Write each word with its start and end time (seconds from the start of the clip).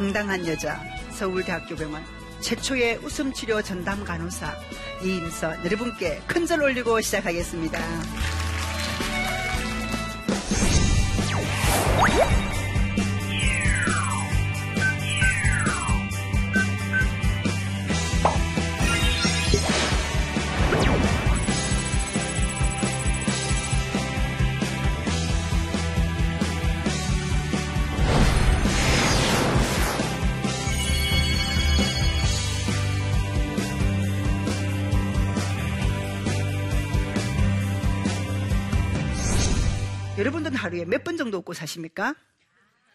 당당한 0.00 0.46
여자, 0.46 0.80
서울대학교병원 1.10 2.02
최초의 2.40 3.00
웃음치료 3.04 3.60
전담 3.60 4.02
간호사 4.02 4.50
이임선 5.04 5.62
여러분께 5.62 6.22
큰절 6.26 6.62
올리고 6.62 7.02
시작하겠습니다. 7.02 7.78
하루에 40.70 40.84
몇 40.84 41.02
번 41.02 41.16
정도 41.16 41.38
웃고 41.38 41.52
사십니까? 41.52 42.14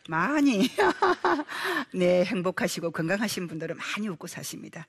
많이. 0.08 0.70
네, 1.94 2.24
행복하시고 2.24 2.92
건강하신 2.92 3.48
분들은 3.48 3.76
많이 3.76 4.08
웃고 4.08 4.28
사십니다. 4.28 4.88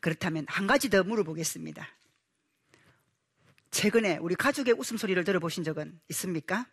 그렇다면 0.00 0.44
한 0.46 0.66
가지 0.66 0.90
더 0.90 1.02
물어보겠습니다. 1.04 1.88
최근에 3.70 4.18
우리 4.18 4.34
가족의 4.34 4.74
웃음소리를 4.74 5.24
들어보신 5.24 5.64
적은 5.64 5.98
있습니까? 6.10 6.66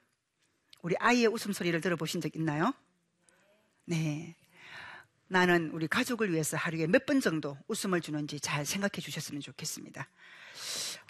우리 0.81 0.95
아이의 0.99 1.27
웃음소리를 1.27 1.79
들어보신 1.79 2.19
적 2.19 2.35
있나요? 2.35 2.73
네. 3.85 4.35
나는 5.29 5.69
우리 5.71 5.87
가족을 5.87 6.33
위해서 6.33 6.57
하루에 6.57 6.85
몇 6.87 7.05
번 7.05 7.21
정도 7.21 7.57
웃음을 7.69 8.01
주는지 8.01 8.41
잘 8.41 8.65
생각해 8.65 8.99
주셨으면 8.99 9.39
좋겠습니다. 9.39 10.09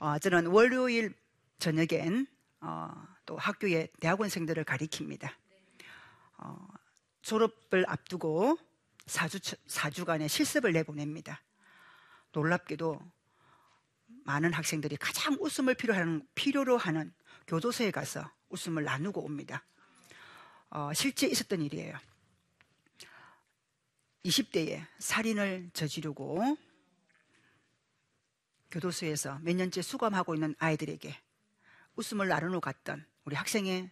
어, 0.01 0.19
저는 0.19 0.47
월요일 0.47 1.15
저녁엔 1.57 2.27
어, 2.61 2.91
또 3.25 3.37
학교에 3.37 3.87
대학원생들을 3.99 4.63
가리킵니다. 4.63 5.33
어, 6.37 6.67
졸업을 7.21 7.85
앞두고 7.87 8.57
4주, 9.07 9.57
4주간의 9.67 10.27
실습을 10.27 10.73
내보냅니다. 10.73 11.41
놀랍게도 12.31 12.99
많은 14.25 14.53
학생들이 14.53 14.97
가장 14.97 15.37
웃음을 15.39 15.75
필요하는, 15.75 16.27
필요로 16.35 16.77
하는 16.77 17.13
교도소에 17.47 17.91
가서 17.91 18.29
웃음을 18.49 18.83
나누고 18.83 19.23
옵니다. 19.23 19.65
어, 20.69 20.93
실제 20.93 21.27
있었던 21.27 21.61
일이에요. 21.61 21.97
20대에 24.25 24.85
살인을 24.97 25.69
저지르고 25.73 26.57
교도소에서 28.71 29.39
몇 29.41 29.55
년째 29.55 29.81
수감하고 29.81 30.33
있는 30.33 30.55
아이들에게 30.57 31.15
웃음을 31.95 32.27
나누러 32.27 32.59
갔던 32.59 33.05
우리 33.25 33.35
학생의 33.35 33.89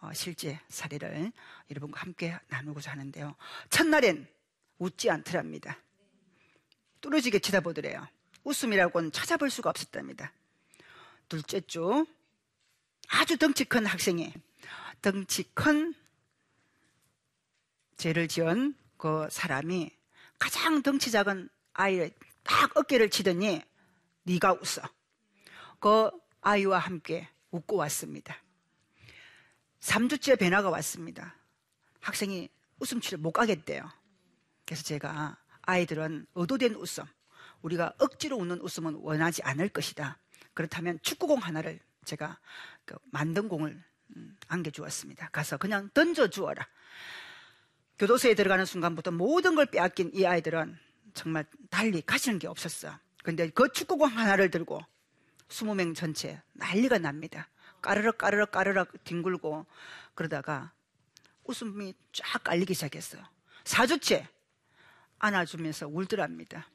어, 0.00 0.12
실제 0.14 0.58
사례를 0.68 1.30
여러분과 1.70 2.00
함께 2.00 2.36
나누고자 2.48 2.90
하는데요. 2.92 3.36
첫날엔 3.70 4.26
웃지 4.78 5.10
않더랍니다. 5.10 5.78
뚫어지게 7.02 7.38
쳐다보더래요. 7.38 8.08
웃음이라고는 8.44 9.12
찾아볼 9.12 9.50
수가 9.50 9.70
없었답니다. 9.70 10.32
둘째 11.28 11.60
주 11.60 12.04
아주 13.08 13.36
덩치 13.38 13.64
큰 13.64 13.86
학생이 13.86 14.32
덩치 15.02 15.44
큰 15.54 15.94
죄를 17.96 18.26
지은 18.26 18.74
그 18.96 19.28
사람이 19.30 19.90
가장 20.38 20.82
덩치 20.82 21.10
작은 21.10 21.48
아이를 21.74 22.10
딱 22.42 22.76
어깨를 22.76 23.10
치더니 23.10 23.62
네가 24.24 24.54
웃어. 24.54 24.82
그 25.78 26.10
아이와 26.40 26.78
함께 26.78 27.28
웃고 27.50 27.76
왔습니다. 27.76 28.41
3주째 29.82 30.38
변화가 30.38 30.70
왔습니다. 30.70 31.34
학생이 32.00 32.48
웃음치를 32.78 33.18
못 33.18 33.32
가겠대요. 33.32 33.90
그래서 34.64 34.82
제가 34.84 35.36
아이들은 35.62 36.26
의도된 36.34 36.74
웃음, 36.76 37.04
우리가 37.62 37.92
억지로 37.98 38.36
웃는 38.38 38.60
웃음은 38.60 38.94
원하지 38.94 39.42
않을 39.42 39.68
것이다. 39.68 40.18
그렇다면 40.54 40.98
축구공 41.02 41.38
하나를 41.38 41.80
제가 42.04 42.38
그 42.84 42.96
만든 43.10 43.48
공을 43.48 43.82
음, 44.16 44.36
안겨주었습니다. 44.48 45.30
가서 45.30 45.56
그냥 45.56 45.90
던져주어라. 45.94 46.66
교도소에 47.98 48.34
들어가는 48.34 48.64
순간부터 48.64 49.10
모든 49.10 49.54
걸 49.54 49.66
빼앗긴 49.66 50.10
이 50.14 50.24
아이들은 50.24 50.78
정말 51.14 51.44
달리 51.70 52.02
가시는 52.02 52.38
게 52.38 52.46
없었어. 52.46 52.98
근데 53.22 53.50
그 53.50 53.70
축구공 53.72 54.08
하나를 54.08 54.50
들고 54.50 54.80
20명 55.48 55.94
전체 55.94 56.40
난리가 56.52 56.98
납니다. 56.98 57.48
까르륵 57.82 58.16
까르륵 58.16 58.50
까르륵 58.50 59.04
뒹굴고 59.04 59.66
그러다가 60.14 60.72
웃음이 61.44 61.94
쫙 62.12 62.42
깔리기 62.42 62.74
시작했어요. 62.74 63.22
4주째 63.64 64.26
안아주면서 65.18 65.88
울더랍니다. 65.88 66.68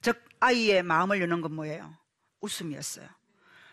즉 0.00 0.22
아이의 0.40 0.82
마음을 0.82 1.20
여는 1.20 1.40
건 1.40 1.54
뭐예요? 1.54 1.96
웃음이었어요. 2.40 3.08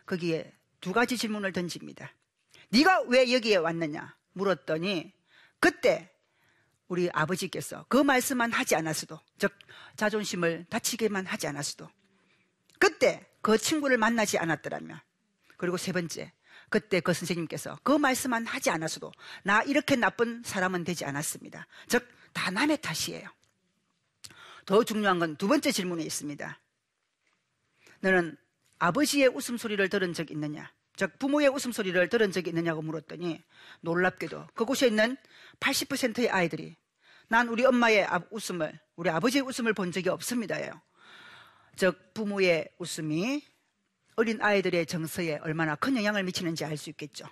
거기에 0.05 0.51
두 0.81 0.93
가지 0.93 1.17
질문을 1.17 1.51
던집니다. 1.51 2.11
네가 2.69 3.03
왜 3.07 3.31
여기에 3.31 3.57
왔느냐 3.57 4.15
물었더니 4.33 5.13
그때 5.59 6.11
우리 6.87 7.09
아버지께서 7.13 7.85
그 7.89 7.97
말씀만 7.97 8.51
하지 8.51 8.75
않았어도 8.75 9.19
즉 9.37 9.53
자존심을 9.95 10.65
다치게만 10.69 11.25
하지 11.25 11.47
않았어도 11.47 11.89
그때 12.79 13.27
그 13.41 13.57
친구를 13.57 13.97
만나지 13.97 14.37
않았더라면 14.37 14.99
그리고 15.57 15.77
세 15.77 15.91
번째 15.91 16.31
그때 16.69 16.99
그 16.99 17.13
선생님께서 17.13 17.79
그 17.83 17.91
말씀만 17.91 18.45
하지 18.45 18.69
않았어도 18.69 19.11
나 19.43 19.61
이렇게 19.63 19.95
나쁜 19.95 20.41
사람은 20.45 20.83
되지 20.83 21.05
않았습니다. 21.05 21.67
즉 21.87 22.19
다 22.33 22.51
남의 22.51 22.81
탓이에요. 22.81 23.27
더 24.65 24.83
중요한 24.83 25.19
건 25.19 25.35
두 25.35 25.47
번째 25.47 25.71
질문에 25.71 26.03
있습니다. 26.03 26.59
너는 28.01 28.37
아버지의 28.77 29.27
웃음소리를 29.29 29.89
들은 29.89 30.13
적 30.13 30.31
있느냐? 30.31 30.71
즉 30.95 31.17
부모의 31.17 31.49
웃음소리를 31.49 32.09
들은 32.09 32.31
적이 32.31 32.49
있느냐고 32.51 32.81
물었더니 32.81 33.41
놀랍게도 33.81 34.47
그곳에 34.53 34.87
있는 34.87 35.17
80%의 35.59 36.29
아이들이 36.29 36.75
난 37.27 37.47
우리 37.47 37.65
엄마의 37.65 38.07
웃음을 38.31 38.79
우리 38.95 39.09
아버지의 39.09 39.43
웃음을 39.43 39.73
본 39.73 39.91
적이 39.91 40.09
없습니다요. 40.09 40.81
즉 41.75 42.13
부모의 42.13 42.69
웃음이 42.77 43.45
어린 44.19 44.41
아이들의 44.41 44.85
정서에 44.85 45.37
얼마나 45.43 45.75
큰 45.75 45.95
영향을 45.95 46.23
미치는지 46.23 46.65
알 46.65 46.75
수 46.75 46.89
있겠죠. 46.89 47.25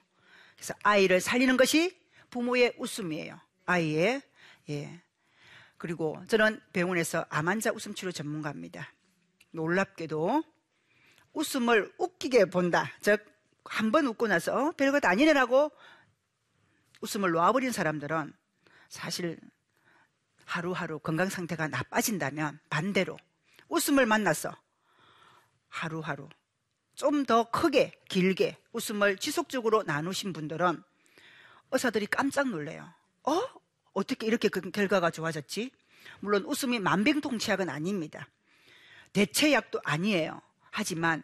그래서 0.56 0.74
아이를 0.84 1.20
살리는 1.20 1.58
것이 1.58 2.00
부모의 2.30 2.76
웃음이에요. 2.78 3.38
아이의 3.66 4.22
예. 4.70 5.02
그리고 5.78 6.18
저는 6.28 6.62
병원에서 6.72 7.26
암 7.30 7.50
환자 7.50 7.72
웃음 7.72 7.94
치료 7.94 8.14
전문가입니다. 8.14 8.90
놀랍게도 9.52 10.44
웃음을 11.34 11.94
웃기게 11.98 12.46
본다. 12.46 12.90
즉 13.02 13.38
한 13.70 13.92
번 13.92 14.08
웃고 14.08 14.28
나서 14.28 14.56
어, 14.56 14.72
별것 14.72 15.04
아니네라고 15.04 15.74
웃음을 17.02 17.32
놓아버린 17.32 17.74
사람들은 17.74 18.34
사실 18.88 19.38
하루하루 20.46 21.00
건강 21.00 21.28
상태가 21.28 21.68
나빠진다면 21.68 22.62
반대로 22.70 23.18
웃음을 23.68 24.06
만나서 24.06 24.56
하루하루 25.68 26.30
좀 26.98 27.26
더 27.26 27.44
크게 27.50 27.94
길게 28.10 28.58
웃음을 28.74 29.18
지속적으로 29.18 29.84
나누신 29.84 30.34
분들은 30.34 30.84
의사들이 31.72 32.08
깜짝 32.08 32.50
놀래요. 32.50 32.92
어? 33.24 33.42
어떻게 33.94 34.26
이렇게 34.26 34.50
그 34.50 34.72
결과가 34.72 35.12
좋아졌지? 35.12 35.72
물론 36.20 36.44
웃음이 36.46 36.80
만병통치약은 36.80 37.70
아닙니다. 37.70 38.28
대체약도 39.14 39.80
아니에요. 39.84 40.42
하지만 40.72 41.24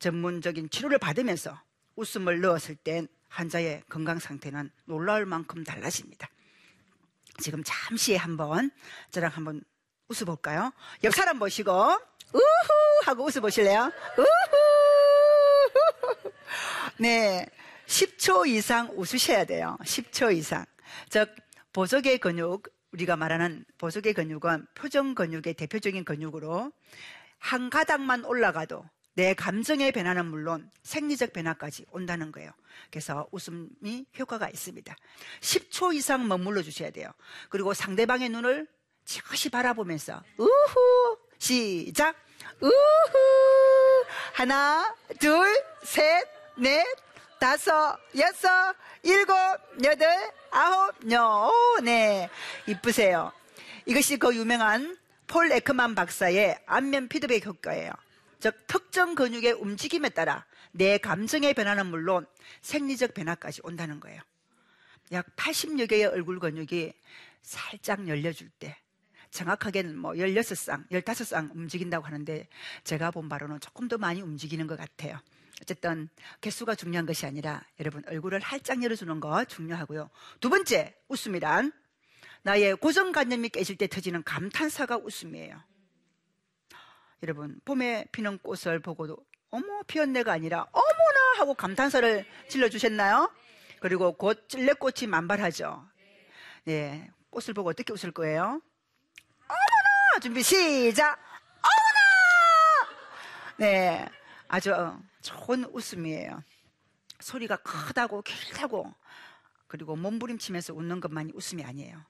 전문적인 0.00 0.70
치료를 0.70 0.98
받으면서 0.98 1.58
웃음을 1.96 2.40
넣었을 2.40 2.74
땐 2.74 3.06
환자의 3.28 3.84
건강 3.88 4.18
상태는 4.18 4.70
놀라울 4.86 5.24
만큼 5.24 5.62
달라집니다. 5.62 6.28
지금 7.38 7.62
잠시 7.64 8.16
한번 8.16 8.70
저랑 9.10 9.30
한번 9.32 9.62
웃어볼까요? 10.08 10.72
옆 11.04 11.14
사람 11.14 11.38
보시고 11.38 11.98
우후 12.34 13.02
하고 13.04 13.24
웃어보실래요? 13.24 13.90
우후 14.18 14.26
네 17.00 17.46
10초 17.86 18.46
이상 18.48 18.90
웃으셔야 18.94 19.44
돼요 19.44 19.76
10초 19.82 20.36
이상 20.36 20.64
즉 21.08 21.34
보석의 21.72 22.18
근육 22.18 22.72
우리가 22.92 23.16
말하는 23.16 23.64
보석의 23.78 24.14
근육은 24.14 24.66
표정 24.74 25.14
근육의 25.14 25.54
대표적인 25.54 26.04
근육으로 26.04 26.72
한 27.38 27.70
가닥만 27.70 28.24
올라가도 28.24 28.84
내 29.14 29.34
감정의 29.34 29.92
변화는 29.92 30.26
물론 30.26 30.70
생리적 30.82 31.32
변화까지 31.32 31.86
온다는 31.90 32.32
거예요. 32.32 32.50
그래서 32.90 33.28
웃음이 33.30 34.06
효과가 34.18 34.48
있습니다. 34.48 34.94
10초 35.40 35.94
이상 35.94 36.26
머물러 36.26 36.62
주셔야 36.62 36.90
돼요. 36.90 37.10
그리고 37.48 37.74
상대방의 37.74 38.28
눈을 38.30 38.66
지그시 39.04 39.50
바라보면서 39.50 40.22
우후 40.38 41.18
시작 41.38 42.16
우후 42.60 44.04
하나 44.34 44.94
둘 45.20 45.64
셋 45.84 46.26
넷 46.56 46.84
다섯 47.38 47.98
여섯 48.16 48.74
일곱 49.02 49.34
여덟 49.84 50.08
아홉 50.50 50.94
여네 51.10 52.30
이쁘세요. 52.66 53.32
이것이 53.86 54.16
그 54.16 54.34
유명한 54.34 54.96
폴 55.26 55.52
에크만 55.52 55.94
박사의 55.94 56.58
안면 56.66 57.08
피드백 57.08 57.44
효과예요. 57.44 57.92
즉 58.40 58.66
특정 58.66 59.14
근육의 59.14 59.52
움직임에 59.52 60.08
따라 60.10 60.46
내 60.72 60.98
감정의 60.98 61.54
변화는 61.54 61.86
물론 61.86 62.26
생리적 62.62 63.14
변화까지 63.14 63.60
온다는 63.64 64.00
거예요. 64.00 64.20
약 65.12 65.26
80여 65.36 65.88
개의 65.88 66.06
얼굴 66.06 66.40
근육이 66.40 66.92
살짝 67.42 68.08
열려줄 68.08 68.48
때 68.58 68.76
정확하게는 69.34 69.98
뭐 69.98 70.12
16쌍, 70.12 70.88
15쌍 70.90 71.54
움직인다고 71.54 72.06
하는데 72.06 72.46
제가 72.84 73.10
본 73.10 73.28
바로는 73.28 73.58
조금 73.60 73.88
더 73.88 73.98
많이 73.98 74.22
움직이는 74.22 74.68
것 74.68 74.78
같아요. 74.78 75.18
어쨌든 75.60 76.08
개수가 76.40 76.76
중요한 76.76 77.04
것이 77.04 77.26
아니라 77.26 77.62
여러분 77.80 78.04
얼굴을 78.06 78.40
활짝 78.40 78.82
열어주는 78.82 79.20
거 79.20 79.44
중요하고요. 79.44 80.08
두 80.40 80.50
번째 80.50 80.94
웃음이란 81.08 81.72
나의 82.42 82.76
고정관념이 82.76 83.48
깨질 83.48 83.76
때 83.76 83.88
터지는 83.88 84.22
감탄사가 84.22 84.98
웃음이에요. 84.98 85.60
여러분 87.24 87.60
봄에 87.64 88.06
피는 88.12 88.38
꽃을 88.38 88.80
보고도 88.80 89.16
어머 89.50 89.82
피었네가 89.88 90.30
아니라 90.30 90.66
어머나 90.70 91.38
하고 91.38 91.54
감탄사를 91.54 92.24
질러 92.48 92.68
주셨나요? 92.68 93.32
그리고 93.80 94.12
곧 94.12 94.48
찔레꽃이 94.48 95.08
만발하죠. 95.08 95.88
네, 96.64 97.10
꽃을 97.30 97.54
보고 97.54 97.70
어떻게 97.70 97.92
웃을 97.92 98.12
거예요? 98.12 98.60
준비 100.20 100.42
시작. 100.42 101.18
어머나 101.60 102.96
네, 103.56 104.08
아주 104.48 104.72
좋은 105.22 105.64
웃음이에요. 105.64 106.42
소리가 107.20 107.56
크다고 107.56 108.22
길다고 108.22 108.94
그리고 109.66 109.96
몸부림치면서 109.96 110.74
웃는 110.74 111.00
것만이 111.00 111.32
웃음이 111.34 111.64
아니에요. 111.64 112.04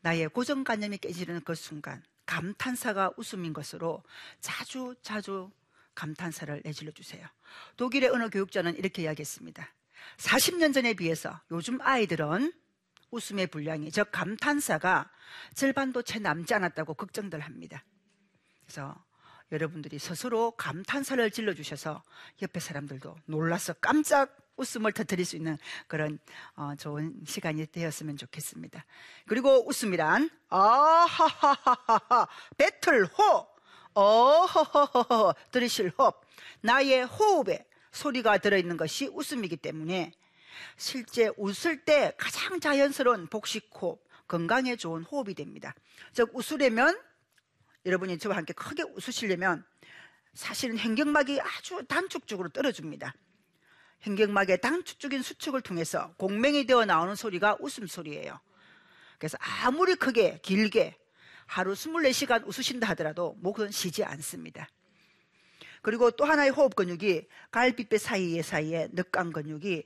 나의 0.00 0.28
고정관념이 0.28 0.98
깨지는 0.98 1.42
그 1.44 1.54
순간 1.54 2.02
감탄사가 2.26 3.12
웃음인 3.16 3.52
것으로 3.52 4.02
자주 4.40 4.94
자주 5.02 5.50
감탄사를 5.94 6.62
내질러 6.64 6.92
주세요. 6.92 7.26
독일의 7.76 8.08
언어 8.10 8.28
교육자는 8.28 8.76
이렇게 8.76 9.02
이야기했습니다. 9.02 9.68
40년 10.16 10.72
전에 10.72 10.94
비해서 10.94 11.40
요즘 11.50 11.80
아이들은 11.82 12.52
웃음의 13.10 13.48
분량이 13.48 13.90
즉 13.90 14.10
감탄사가 14.12 15.10
절반도 15.54 16.02
채 16.02 16.18
남지 16.18 16.54
않았다고 16.54 16.94
걱정들 16.94 17.40
합니다. 17.40 17.84
그래서 18.64 18.94
여러분들이 19.52 19.98
스스로 19.98 20.52
감탄사를 20.52 21.30
질러 21.30 21.54
주셔서 21.54 22.02
옆에 22.40 22.60
사람들도 22.60 23.16
놀라서 23.26 23.72
깜짝 23.74 24.36
웃음을 24.56 24.92
터뜨릴 24.92 25.24
수 25.24 25.36
있는 25.36 25.56
그런 25.88 26.18
어, 26.54 26.74
좋은 26.76 27.14
시간이 27.26 27.66
되었으면 27.66 28.16
좋겠습니다. 28.16 28.84
그리고 29.26 29.66
웃음이란 29.68 30.30
아하하하하 30.48 32.28
배틀 32.58 33.06
호 33.06 33.48
어허허허 33.94 35.34
들으실 35.50 35.92
호흡 35.98 36.20
나의 36.60 37.04
호흡에 37.04 37.66
소리가 37.90 38.38
들어있는 38.38 38.76
것이 38.76 39.08
웃음이기 39.08 39.56
때문에 39.56 40.12
실제 40.76 41.30
웃을 41.36 41.84
때 41.84 42.12
가장 42.16 42.60
자연스러운 42.60 43.26
복식 43.28 43.70
호흡 43.80 44.02
건강에 44.28 44.76
좋은 44.76 45.02
호흡이 45.02 45.34
됩니다. 45.34 45.74
즉 46.12 46.30
웃으려면 46.34 47.00
여러분이 47.84 48.18
저와 48.18 48.36
함께 48.36 48.52
크게 48.52 48.82
웃으시려면 48.82 49.64
사실은 50.34 50.78
hen경막이 50.78 51.40
아주 51.40 51.84
단축적으로 51.88 52.48
떨어집니다. 52.50 53.14
hen경막의 54.00 54.60
단축적인 54.60 55.22
수축을 55.22 55.60
통해서 55.60 56.14
공명이 56.16 56.66
되어 56.66 56.84
나오는 56.84 57.14
소리가 57.14 57.56
웃음소리예요. 57.60 58.40
그래서 59.18 59.36
아무리 59.40 59.94
크게 59.94 60.38
길게 60.42 60.96
하루 61.46 61.72
24시간 61.72 62.46
웃으신다 62.46 62.88
하더라도 62.90 63.36
목은 63.40 63.70
쉬지 63.70 64.04
않습니다. 64.04 64.68
그리고 65.82 66.10
또 66.10 66.24
하나의 66.24 66.50
호흡 66.50 66.76
근육이 66.76 67.26
갈비뼈 67.50 67.98
사이에 67.98 68.42
사이에 68.42 68.88
늑간 68.92 69.32
근육이 69.32 69.84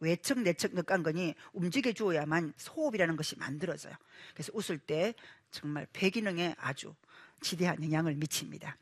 외측 0.00 0.40
내측 0.40 0.74
늑간근이 0.74 1.34
움직여 1.52 1.92
주어야만 1.92 2.54
호흡이라는 2.76 3.16
것이 3.16 3.36
만들어져요. 3.38 3.94
그래서 4.34 4.52
웃을 4.54 4.78
때 4.78 5.14
정말 5.50 5.86
폐기능에 5.92 6.54
아주 6.58 6.94
지대한 7.40 7.82
영향을 7.82 8.14
미칩니다. 8.14 8.76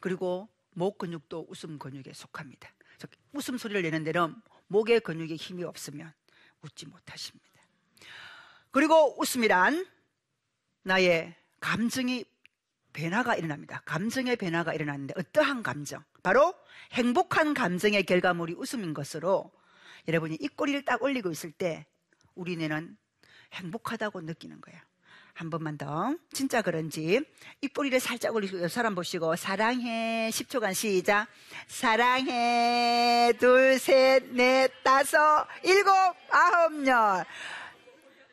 그리고 0.00 0.48
목 0.72 0.98
근육도 0.98 1.46
웃음 1.48 1.78
근육에 1.78 2.12
속합니다. 2.12 2.70
웃음 3.32 3.58
소리를 3.58 3.82
내는 3.82 4.04
데는 4.04 4.34
목의 4.68 5.00
근육에 5.00 5.36
힘이 5.36 5.64
없으면 5.64 6.12
웃지 6.62 6.86
못하십니다. 6.86 7.46
그리고 8.70 9.18
웃음이란 9.20 9.86
나의 10.82 11.34
감정이 11.60 12.24
변화가 12.92 13.36
일어납니다. 13.36 13.82
감정의 13.84 14.36
변화가 14.36 14.74
일어나는데 14.74 15.14
어떠한 15.16 15.62
감정? 15.62 16.02
바로 16.22 16.54
행복한 16.92 17.54
감정의 17.54 18.04
결과물이 18.04 18.54
웃음인 18.54 18.94
것으로 18.94 19.52
여러분이 20.08 20.36
입꼬리를 20.40 20.84
딱 20.84 21.02
올리고 21.02 21.30
있을 21.30 21.52
때 21.52 21.86
우리는 22.34 22.96
행복하다고 23.52 24.20
느끼는 24.22 24.60
거예요. 24.60 24.80
한 25.36 25.50
번만 25.50 25.76
더. 25.76 26.16
진짜 26.32 26.62
그런지. 26.62 27.20
입꼬리를 27.60 28.00
살짝 28.00 28.34
올리고 28.34 28.68
사람 28.68 28.94
보시고 28.94 29.36
사랑해. 29.36 30.30
10초간 30.32 30.72
시작. 30.72 31.26
사랑해. 31.66 33.34
둘, 33.38 33.78
셋, 33.78 34.24
넷, 34.32 34.70
다섯, 34.82 35.46
일곱, 35.62 35.90
아홉, 36.30 36.86
열. 36.86 37.26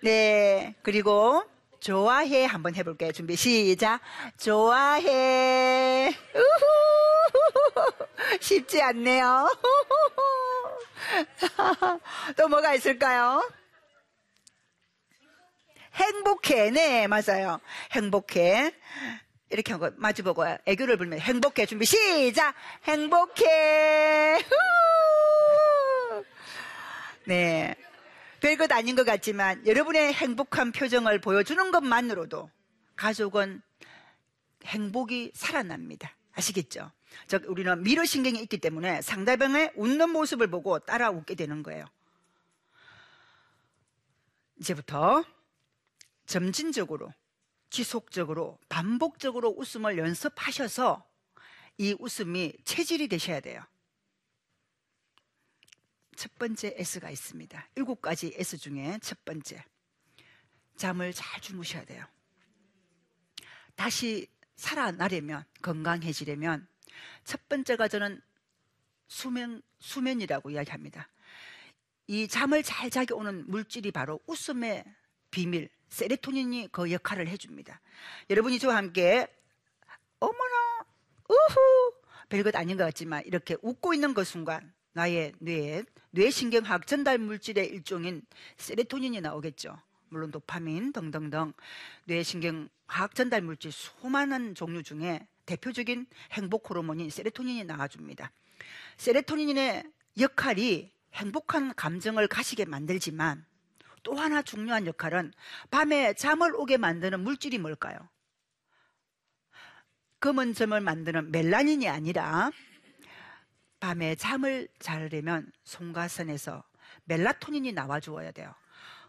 네. 0.01 0.75
그리고 0.82 1.44
좋아해 1.82 2.46
한번 2.46 2.74
해볼게요. 2.75 3.12
준비 3.12 3.36
시작. 3.36 4.00
좋아해. 4.38 6.08
우후. 6.34 7.94
쉽지 8.39 8.82
않네요. 8.82 9.50
또 12.38 12.48
뭐가 12.48 12.74
있을까요? 12.74 13.41
행복해. 15.93 16.72
네, 16.72 17.07
맞아요. 17.07 17.60
행복해. 17.91 18.74
이렇게 19.50 19.74
하고 19.74 19.91
마주보고 19.98 20.43
애교를 20.65 20.98
불면 20.98 21.19
행복해. 21.19 21.65
준비 21.65 21.86
시작. 21.86 22.55
행복해. 22.86 24.43
네. 27.25 27.75
별것 28.41 28.72
아닌 28.72 28.95
것 28.95 29.05
같지만 29.05 29.65
여러분의 29.65 30.13
행복한 30.13 30.72
표정을 30.72 31.19
보여주는 31.19 31.72
것만으로도 31.72 32.50
가족은 32.95 33.62
행복이 34.65 35.31
살아납니다. 35.33 36.15
아시겠죠? 36.34 36.92
즉 37.28 37.46
우리는 37.48 37.82
미러 37.84 38.06
신경이 38.06 38.42
있기 38.44 38.58
때문에 38.58 39.02
상대방의 39.02 39.74
웃는 39.75 40.10
모습을 40.10 40.48
보고 40.48 40.80
따라 40.80 41.10
웃게 41.10 41.36
되는 41.36 41.63
거예요. 41.63 41.86
이제부터 44.58 45.24
점진적으로 46.25 47.13
지속적으로 47.70 48.60
반복적으로 48.70 49.50
웃음을 49.50 49.98
연습하셔서 49.98 51.08
이 51.78 51.96
웃음이 52.00 52.54
체질이 52.66 53.08
되셔야 53.08 53.40
돼요. 53.40 53.63
첫 56.16 56.34
번째 56.36 56.75
S가 56.78 57.10
있습니다. 57.10 57.70
일곱 57.75 58.02
가지 58.02 58.34
S 58.36 58.58
중에 58.58 59.00
첫 59.02 59.25
번째. 59.25 59.63
잠을 60.78 61.13
잘 61.13 61.42
주무셔야 61.42 61.84
돼요. 61.86 62.06
다시 63.75 64.28
살아나려면, 64.63 65.43
건강해지려면, 65.62 66.65
첫 67.25 67.50
번째가 67.50 67.89
저는 67.89 68.22
수면, 69.08 69.62
수면이라고 69.79 70.51
이야기합니다. 70.51 71.10
이 72.08 72.29
잠을 72.29 72.63
잘 72.63 72.89
자게 72.89 73.13
오는 73.13 73.43
물질이 73.50 73.91
바로 73.91 74.22
웃음의 74.25 74.86
비밀, 75.32 75.70
세레토닌이 75.89 76.70
그 76.72 76.91
역할을 76.91 77.27
해줍니다. 77.27 77.82
여러분이 78.29 78.60
저와 78.60 78.77
함께 78.77 79.27
어머나 80.20 80.86
우후 81.27 81.93
별것 82.29 82.55
아닌 82.55 82.77
것 82.77 82.86
같지만 82.86 83.24
이렇게 83.25 83.58
웃고 83.62 83.93
있는 83.93 84.13
그 84.13 84.24
순간 84.24 84.74
나의 84.93 85.34
뇌에 85.39 85.84
뇌신경학 86.12 86.88
전달 86.88 87.17
물질의 87.17 87.67
일종인 87.67 88.22
세레토닌이 88.58 89.20
나오겠죠. 89.20 89.77
물론 90.13 90.32
도파민 90.32 90.93
등등등 90.93 91.53
뇌신경학 92.05 93.15
전달 93.15 93.41
물질 93.41 93.72
수많은 93.72 94.55
종류 94.55 94.84
중에 94.84 95.27
대표적인 95.46 96.05
행복 96.32 96.70
호르몬인 96.70 97.10
세로토닌이 97.10 97.65
나와줍니다. 97.65 98.32
세로토닌의 98.98 99.84
역할이 100.20 100.93
행복한 101.15 101.74
감정을 101.74 102.27
가시게 102.27 102.65
만들지만 102.65 103.46
또 104.03 104.15
하나 104.15 104.41
중요한 104.41 104.86
역할은 104.86 105.34
밤에 105.72 106.13
잠을 106.13 106.55
오게 106.55 106.77
만드는 106.77 107.20
물질이 107.20 107.58
뭘까요? 107.58 107.98
검은 110.20 110.53
점을 110.53 110.79
만드는 110.79 111.32
멜라닌이 111.32 111.89
아니라 111.89 112.51
밤에 113.79 114.15
잠을 114.15 114.67
자려면 114.79 115.51
송가선에서 115.63 116.63
멜라토닌이 117.05 117.74
나와주어야 117.74 118.32
돼요. 118.32 118.53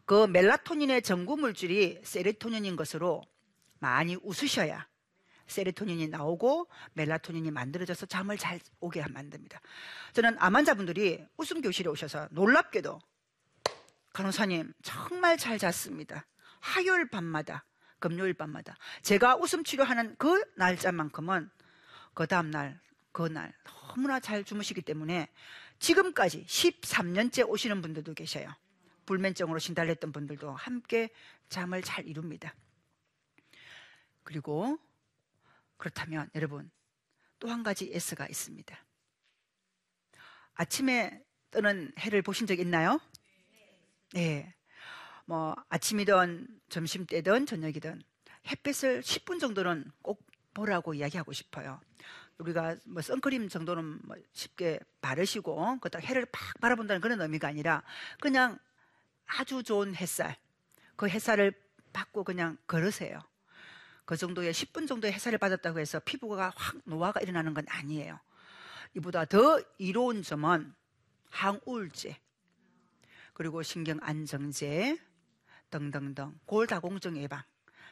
그 0.07 0.27
멜라토닌의 0.27 1.03
전구 1.03 1.37
물질이 1.37 2.01
세로토닌인 2.05 2.77
것으로 2.77 3.23
많이 3.79 4.17
웃으셔야 4.23 4.87
세로토닌이 5.47 6.09
나오고 6.09 6.69
멜라토닌이 6.95 7.51
만들어져서 7.51 8.07
잠을 8.07 8.39
잘 8.39 8.61
오게 8.81 9.05
만듭니다. 9.07 9.61
저는 10.13 10.37
암 10.39 10.57
환자분들이 10.57 11.25
웃음 11.37 11.61
교실에 11.61 11.89
오셔서 11.89 12.29
놀랍게도 12.31 13.01
간호사님 14.13 14.73
정말 14.83 15.37
잘 15.37 15.59
잤습니다. 15.59 16.27
화요일 16.61 17.09
밤마다 17.09 17.65
금요일 17.99 18.35
밤마다 18.35 18.77
제가 19.03 19.37
웃음 19.37 19.65
치료하는 19.65 20.17
그 20.19 20.43
날짜만큼은 20.57 21.51
그 22.15 22.27
다음 22.27 22.51
날 22.51 22.81
그날 23.13 23.53
너무나 23.65 24.21
잘 24.21 24.45
주무시기 24.45 24.83
때문에 24.83 25.29
지금까지 25.79 26.45
13년째 26.47 27.49
오시는 27.49 27.83
분들도 27.83 28.15
계셔요. 28.15 28.49
불면증으로 29.07 29.59
신달했던 29.59 30.13
분들도 30.13 30.53
함께 30.53 31.11
잠을 31.49 31.83
잘 31.83 32.07
이룹니다. 32.07 32.55
그리고 34.23 34.79
그렇다면 35.77 36.31
여러분 36.35 36.71
또 37.39 37.49
한 37.49 37.63
가지 37.63 37.91
S가 37.93 38.27
있습니다. 38.27 38.75
아침에 40.55 41.23
뜨는 41.51 41.93
해를 41.99 42.23
보신 42.23 42.47
적 42.47 42.59
있나요? 42.59 43.01
네. 44.13 44.55
뭐 45.27 45.55
아침이든 45.69 46.61
점심 46.69 47.07
때든 47.07 47.47
저녁이든 47.47 48.03
햇빛을 48.47 49.03
10분 49.03 49.41
정도는 49.41 49.91
꼭 50.03 50.25
보라고 50.55 50.95
이야기하고 50.95 51.33
싶어요. 51.33 51.81
우리가 52.39 52.77
뭐 52.87 53.03
선크림 53.03 53.49
정도는 53.49 54.01
뭐 54.05 54.17
쉽게 54.33 54.81
바르시고 55.01 55.79
그다 55.81 55.99
해를 55.99 56.27
팍 56.27 56.61
바라본다는 56.61 57.01
그런 57.01 57.21
의미가 57.21 57.49
아니라 57.49 57.83
그냥 58.21 58.59
아주 59.27 59.63
좋은 59.63 59.95
햇살 59.95 60.37
그 60.97 61.09
햇살을 61.09 61.53
받고 61.93 62.25
그냥 62.25 62.57
걸으세요. 62.67 63.21
그 64.05 64.17
정도의 64.17 64.53
10분 64.53 64.87
정도의 64.87 65.13
햇살을 65.15 65.39
받았다고 65.39 65.79
해서 65.79 66.01
피부가 66.01 66.53
확 66.55 66.77
노화가 66.85 67.21
일어나는 67.21 67.55
건 67.55 67.65
아니에요. 67.69 68.21
이보다 68.95 69.25
더 69.25 69.61
이로운 69.79 70.23
점은 70.23 70.75
항우울제 71.31 72.17
그리고 73.33 73.63
신경 73.63 73.99
안정제 74.03 74.99
등등등 75.71 76.39
골다공증 76.47 77.17
예방 77.17 77.43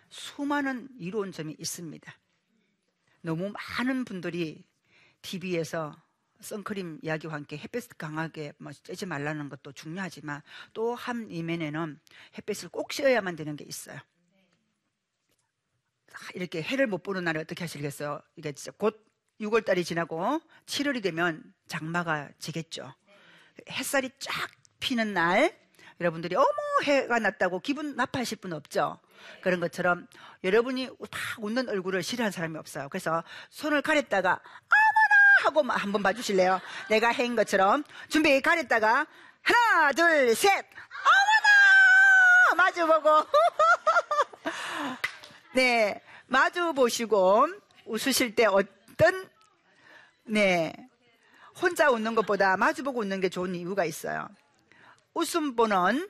수많은 0.09 0.89
이로운 0.99 1.33
점이 1.33 1.57
있습니다. 1.59 2.13
너무 3.23 3.51
많은 3.51 4.05
분들이 4.05 4.65
TV에서 5.23 6.02
선크림 6.43 7.01
이야기와 7.03 7.35
함께 7.35 7.57
햇볕 7.57 7.85
강하게 7.97 8.53
뭐 8.59 8.73
쬐지 8.73 9.07
말라는 9.07 9.49
것도 9.49 9.73
중요하지만 9.73 10.43
또 10.75 10.95
한 10.95 11.31
이면에는 11.31 11.99
햇볕을 12.39 12.69
꼭 12.69 12.91
쬐어야만 12.91 13.37
되는 13.37 13.57
게 13.57 13.65
있어요. 13.65 13.99
이렇게 16.35 16.63
해를 16.63 16.87
못 16.87 17.03
보는 17.03 17.25
날에 17.25 17.41
어떻게 17.41 17.65
하시겠어요? 17.65 18.21
이게 18.37 18.53
진짜 18.53 18.71
곧 18.77 19.05
6월 19.41 19.65
달이 19.65 19.85
지나고 19.85 20.41
7월이 20.67 21.03
되면 21.03 21.43
장마가 21.67 22.31
지겠죠. 22.39 22.95
햇살이 23.71 24.11
쫙 24.19 24.51
피는 24.81 25.15
날 25.15 25.57
여러분들이 26.01 26.35
어머 26.37 26.47
해가 26.85 27.19
났다고 27.19 27.61
기분 27.61 27.97
나빠하실 27.97 28.39
분 28.39 28.53
없죠? 28.53 28.99
그런 29.41 29.61
것처럼 29.61 30.07
여러분이 30.45 30.87
막 30.87 31.11
웃는 31.39 31.69
얼굴을 31.69 32.03
싫어하는 32.03 32.33
사람이 32.33 32.59
없어요. 32.59 32.89
그래서 32.89 33.23
손을 33.51 33.83
가렸다가 33.83 34.33
어머나 34.33 34.82
하고 35.41 35.63
한번 35.63 36.03
봐주실래요? 36.03 36.61
내가 36.89 37.11
해인 37.11 37.35
것처럼 37.37 37.85
준비 38.09 38.41
가렸다가 38.41 39.07
하나 39.43 39.93
둘 39.93 40.35
셋 40.35 40.65
어머나 42.51 42.55
마주보고 42.57 43.27
네 45.55 46.01
마주 46.27 46.73
보시고 46.73 47.47
웃으실 47.87 48.35
때 48.35 48.47
어떤 48.47 49.29
네 50.25 50.73
혼자 51.61 51.91
웃는 51.91 52.15
것보다 52.15 52.57
마주보고 52.57 53.01
웃는 53.01 53.21
게 53.21 53.29
좋은 53.29 53.55
이유가 53.55 53.85
있어요. 53.85 54.29
웃음보는 55.15 56.09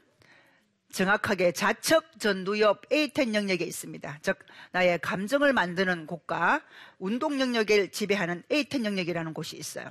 정확하게 0.93 1.53
자척 1.53 2.19
전두엽 2.21 2.89
A10 2.91 3.35
영역에 3.35 3.65
있습니다. 3.65 4.19
즉 4.23 4.39
나의 4.73 4.99
감정을 5.01 5.53
만드는 5.53 6.07
곳과 6.07 6.63
운동 6.99 7.41
영역을 7.41 7.91
지배하는 7.91 8.43
A10 8.51 8.85
영역이라는 8.85 9.35
곳이 9.35 9.57
있어요. 9.57 9.91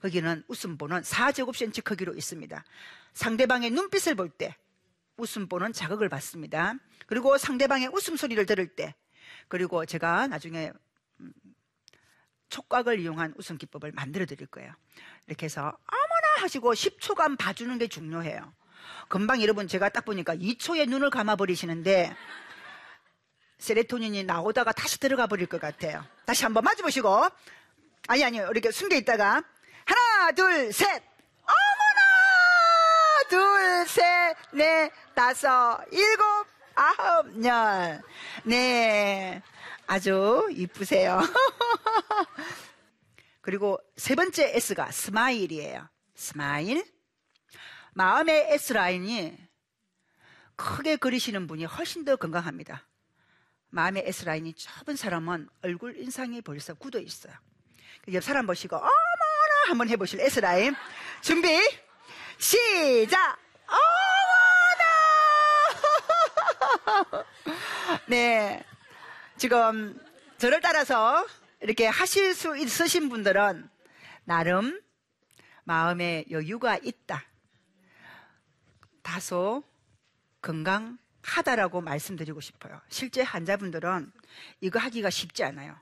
거기는 0.00 0.42
웃음보는 0.48 1.02
4제곱센치 1.02 1.84
크기로 1.84 2.14
있습니다. 2.14 2.64
상대방의 3.14 3.70
눈빛을 3.70 4.14
볼 4.14 4.30
때 4.30 4.56
웃음보는 5.18 5.72
자극을 5.72 6.08
받습니다. 6.08 6.74
그리고 7.06 7.36
상대방의 7.36 7.88
웃음소리를 7.88 8.46
들을 8.46 8.68
때 8.68 8.94
그리고 9.48 9.84
제가 9.84 10.28
나중에 10.28 10.72
음, 11.20 11.32
촉각을 12.48 13.00
이용한 13.00 13.34
웃음 13.36 13.58
기법을 13.58 13.92
만들어 13.92 14.24
드릴 14.26 14.46
거예요. 14.46 14.72
이렇게 15.26 15.46
해서 15.46 15.62
어머나 15.62 16.42
하시고 16.42 16.72
10초간 16.72 17.36
봐주는 17.36 17.76
게 17.78 17.88
중요해요. 17.88 18.54
금방 19.08 19.40
여러분 19.42 19.66
제가 19.68 19.88
딱 19.88 20.04
보니까 20.04 20.34
2초에 20.36 20.88
눈을 20.88 21.10
감아 21.10 21.36
버리시는데 21.36 22.14
세레토닌이 23.58 24.24
나오다가 24.24 24.72
다시 24.72 25.00
들어가 25.00 25.26
버릴 25.26 25.46
것 25.46 25.60
같아요. 25.60 26.04
다시 26.26 26.44
한번 26.44 26.64
마주 26.64 26.82
보시고 26.82 27.26
아니 28.08 28.24
아니요 28.24 28.48
이렇게 28.50 28.70
숨겨 28.70 28.96
있다가 28.96 29.42
하나 29.84 30.32
둘 30.32 30.72
셋 30.72 31.02
어머나 31.42 33.28
둘 33.28 33.86
셋 33.86 34.36
넷 34.52 34.90
다섯 35.14 35.80
일곱 35.90 36.46
아홉 36.74 37.44
열 37.44 38.00
네 38.44 39.42
아주 39.86 40.46
이쁘세요. 40.52 41.20
그리고 43.40 43.78
세 43.96 44.14
번째 44.14 44.52
S가 44.54 44.90
smile이에요. 44.90 45.88
smile. 46.14 46.84
마음의 47.98 48.52
S라인이 48.52 49.36
크게 50.54 50.94
그리시는 50.96 51.48
분이 51.48 51.64
훨씬 51.64 52.04
더 52.04 52.14
건강합니다. 52.14 52.86
마음의 53.70 54.04
S라인이 54.06 54.54
좁은 54.54 54.94
사람은 54.94 55.48
얼굴 55.64 55.98
인상이 55.98 56.40
벌써 56.40 56.74
굳어 56.74 57.00
있어요. 57.00 57.34
옆 58.12 58.22
사람 58.22 58.46
보시고, 58.46 58.76
어머나! 58.76 58.92
한번 59.66 59.88
해보실 59.88 60.20
S라인. 60.20 60.76
준비, 61.22 61.48
시작! 62.38 63.36
어머나! 66.86 67.26
네. 68.06 68.64
지금 69.36 70.00
저를 70.38 70.60
따라서 70.60 71.26
이렇게 71.60 71.88
하실 71.88 72.32
수 72.32 72.56
있으신 72.56 73.08
분들은 73.08 73.68
나름 74.22 74.80
마음에 75.64 76.24
여유가 76.30 76.76
있다. 76.76 77.27
다소 79.08 79.64
건강하다라고 80.42 81.80
말씀드리고 81.80 82.42
싶어요. 82.42 82.78
실제 82.90 83.22
환자분들은 83.22 84.12
이거 84.60 84.78
하기가 84.78 85.08
쉽지 85.08 85.44
않아요. 85.44 85.74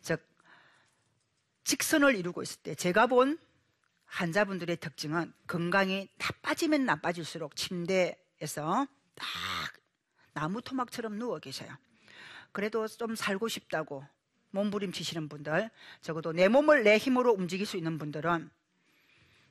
즉, 0.00 0.24
직선을 1.64 2.14
이루고 2.14 2.40
있을 2.44 2.62
때 2.62 2.76
제가 2.76 3.08
본 3.08 3.36
환자분들의 4.04 4.76
특징은 4.76 5.32
건강이 5.48 6.08
나빠지면 6.18 6.84
나빠질수록 6.84 7.56
침대에서 7.56 8.86
딱 9.16 9.26
나무 10.32 10.62
토막처럼 10.62 11.18
누워 11.18 11.40
계셔요. 11.40 11.76
그래도 12.52 12.86
좀 12.86 13.16
살고 13.16 13.48
싶다고 13.48 14.06
몸부림치시는 14.50 15.28
분들, 15.28 15.68
적어도 16.00 16.32
내 16.32 16.46
몸을 16.46 16.84
내 16.84 16.96
힘으로 16.96 17.32
움직일 17.32 17.66
수 17.66 17.76
있는 17.76 17.98
분들은 17.98 18.50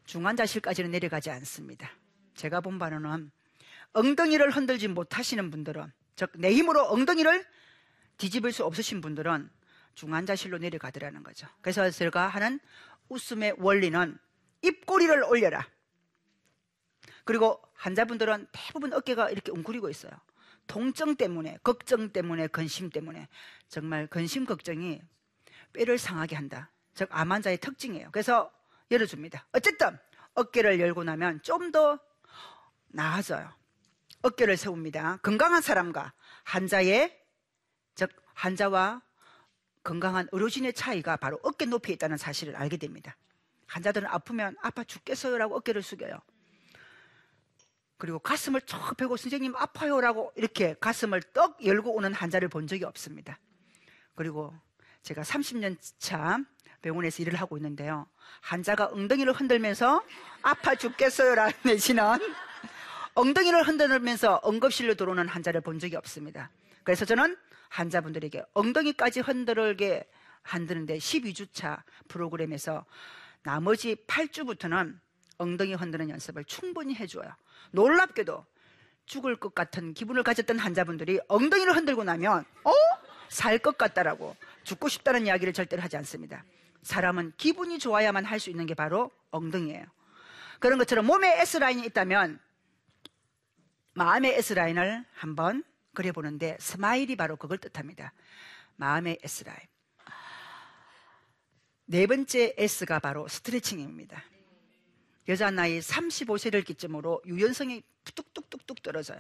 중환자실까지는 0.06 0.91
내려가지 0.91 1.30
않습니다. 1.30 1.91
제가 2.36 2.62
본 2.62 2.80
바로는 2.80 3.32
엉덩이를 3.94 4.52
흔들지 4.52 4.88
못하시는 4.88 5.52
분들은 5.52 5.92
즉 6.16 6.32
내 6.36 6.54
힘으로 6.54 6.84
엉덩이를 6.86 7.46
뒤집을 8.18 8.52
수 8.52 8.64
없으신 8.66 9.02
분들은 9.02 9.50
중환자실로 9.96 10.60
내려가더라는 10.60 11.24
거죠. 11.24 11.48
그래서 11.62 11.90
제가 11.90 12.28
하는 12.28 12.60
웃음의 13.10 13.56
원리는 13.58 14.18
입꼬리를 14.62 15.24
올려라. 15.26 15.68
그리고 17.26 17.62
환자분들은 17.74 18.48
대부분 18.52 18.94
어깨가 18.94 19.30
이렇게 19.32 19.52
웅크리고 19.52 19.90
있어요. 19.90 20.12
통증 20.68 21.16
때문에, 21.16 21.58
걱정 21.64 22.10
때문에, 22.12 22.48
근심 22.48 22.90
때문에 22.90 23.28
정말 23.68 24.08
근심 24.08 24.46
걱정이 24.46 25.02
뼈를 25.74 25.98
상하게 25.98 26.36
한다. 26.36 26.72
즉, 26.94 27.10
암 27.12 27.32
환자의 27.32 27.58
특징이에요. 27.58 28.10
그래서 28.12 28.52
열어줍니다. 28.92 29.48
어쨌든, 29.52 29.98
어깨를 30.36 30.80
열고 30.80 31.04
나면 31.04 31.42
좀 31.42 31.72
더 31.72 32.00
나아져요. 32.94 33.52
어깨를 34.22 34.58
세웁니다. 34.58 35.18
건강한 35.24 35.62
사람과 35.62 36.14
환자의, 36.44 37.18
즉, 37.96 38.12
환자와 38.34 39.02
건강한 39.84 40.28
의료진의 40.32 40.74
차이가 40.74 41.18
바로 41.18 41.40
어깨 41.44 41.66
높이에 41.66 41.94
있다는 41.96 42.18
사실을 42.18 42.56
알게 42.56 42.78
됩니다. 42.78 43.18
환자들은 43.68 44.08
아프면 44.08 44.56
아파 44.62 44.84
죽겠어요라고 44.84 45.56
어깨를 45.56 45.82
숙여요. 45.82 46.20
그리고 47.98 48.20
가슴을 48.20 48.62
쭉 48.62 48.98
펴고 48.98 49.16
선생님 49.16 49.56
아파요라고 49.56 50.34
이렇게 50.36 50.76
가슴을 50.80 51.22
떡 51.34 51.64
열고 51.64 51.94
오는 51.94 52.14
환자를 52.14 52.50
본 52.50 52.68
적이 52.68 52.86
없습니다. 52.86 53.40
그리고 54.16 54.54
제가 55.04 55.22
30년 55.22 55.78
차 56.00 56.40
병원에서 56.82 57.22
일을 57.22 57.36
하고 57.36 57.58
있는데요. 57.58 58.08
환자가 58.42 58.88
엉덩이를 58.88 59.34
흔들면서 59.34 60.04
아파 60.42 60.76
죽겠어요라는 60.76 61.54
내지는 61.66 62.20
엉덩이를 63.13 63.63
흔들면서 63.68 64.41
응급실로 64.46 64.96
들어오는 64.96 65.27
환자를 65.27 65.62
본 65.62 65.80
적이 65.80 65.98
없습니다. 65.98 66.50
그래서 66.84 67.06
저는 67.06 67.36
환자분들에게 67.70 68.44
엉덩이까지 68.53 69.22
흔들게 69.22 70.08
한드는데 70.44 70.98
12주차 70.98 71.82
프로그램에서 72.08 72.86
나머지 73.44 73.96
8주부터는 74.08 74.98
엉덩이 75.38 75.74
흔드는 75.74 76.10
연습을 76.10 76.46
충분히 76.46 76.96
해줘요. 76.96 77.32
놀랍게도 77.72 78.46
죽을 79.06 79.36
것 79.36 79.53
같은 79.56 79.94
기분을 79.94 80.24
가졌던 80.24 80.60
환자분들이 80.60 81.20
엉덩이를 81.27 81.75
흔들고 81.75 82.03
나면 82.03 82.46
어? 82.63 82.72
살 83.30 83.58
것 83.60 83.77
같다라고 83.77 84.36
죽고 84.63 84.89
싶다는 84.89 85.25
이야기를 85.25 85.53
절대로 85.53 85.82
하지 85.82 85.96
않습니다. 85.98 86.44
사람은 86.84 87.34
기분이 87.38 87.80
좋아야만 87.80 88.25
할 88.25 88.39
수 88.39 88.50
있는 88.50 88.65
게 88.65 88.74
바로 88.74 89.10
엉덩이예요. 89.32 89.86
그런 90.60 90.77
것처럼 90.77 91.06
몸에 91.06 91.39
S라인이 91.41 91.86
있다면 91.88 92.39
마음의 93.94 94.36
S라인을 94.38 95.06
한번 95.14 95.64
그려보는데 95.94 96.58
스마일이 96.60 97.16
바로 97.16 97.36
그걸 97.36 97.58
뜻합니다. 97.58 98.14
마음의 98.78 99.20
S라인. 99.24 99.60
네 101.86 102.08
번째 102.08 102.54
S가 102.58 103.00
바로 103.00 103.28
스트레칭입니다. 103.28 104.24
여자 105.28 105.52
나이 105.52 105.80
35세를 105.80 106.66
기점으로 106.66 107.22
유연성이 107.26 107.84
뚝뚝뚝뚝 108.06 108.82
떨어져요. 108.82 109.20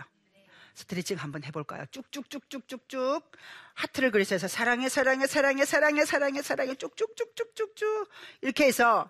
스트레칭 0.73 1.17
한번 1.17 1.43
해볼까요? 1.43 1.85
쭉쭉쭉쭉쭉쭉 1.91 3.31
하트를 3.73 4.11
그리셔서 4.11 4.47
사랑해 4.47 4.87
사랑해 4.87 5.27
사랑해 5.27 5.65
사랑해 5.65 6.05
사랑해 6.05 6.41
사랑해 6.41 6.75
쭉쭉쭉쭉쭉쭉 6.75 8.09
이렇게 8.41 8.65
해서 8.65 9.09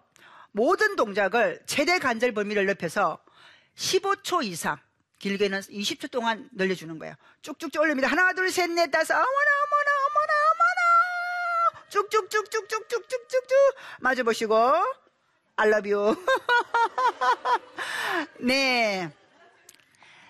모든 0.52 0.96
동작을 0.96 1.62
최대 1.68 2.00
관절 2.00 2.34
범위를 2.34 2.66
넓혀서 2.66 3.24
15초 3.76 4.44
이상 4.44 4.80
길게는 5.22 5.60
20초 5.60 6.10
동안 6.10 6.50
늘려주는 6.52 6.98
거예요. 6.98 7.14
쭉쭉쭉 7.44 7.80
올립니다. 7.82 8.08
하나 8.08 8.34
둘 8.34 8.48
셋 8.48 8.72
넷 8.72 8.90
다섯 8.90 9.14
어머나 9.14 9.28
어머나 9.28 9.92
어머나 10.08 10.34
어머나 10.52 11.86
쭉쭉쭉쭉쭉쭉쭉쭉쭉 11.90 13.56
마주 14.00 14.24
보시고 14.24 14.56
I 15.58 15.70
love 15.70 15.94
you. 15.94 16.16
네. 18.42 19.12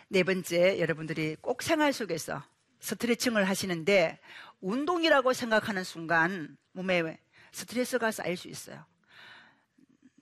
네 0.09 0.23
번째, 0.23 0.77
여러분들이 0.79 1.37
꼭 1.39 1.63
생활 1.63 1.93
속에서 1.93 2.43
스트레칭을 2.81 3.47
하시는데 3.47 4.19
운동이라고 4.59 5.31
생각하는 5.31 5.85
순간 5.85 6.57
몸에 6.73 7.17
스트레스가 7.53 8.11
쌓일 8.11 8.35
수 8.35 8.49
있어요. 8.49 8.85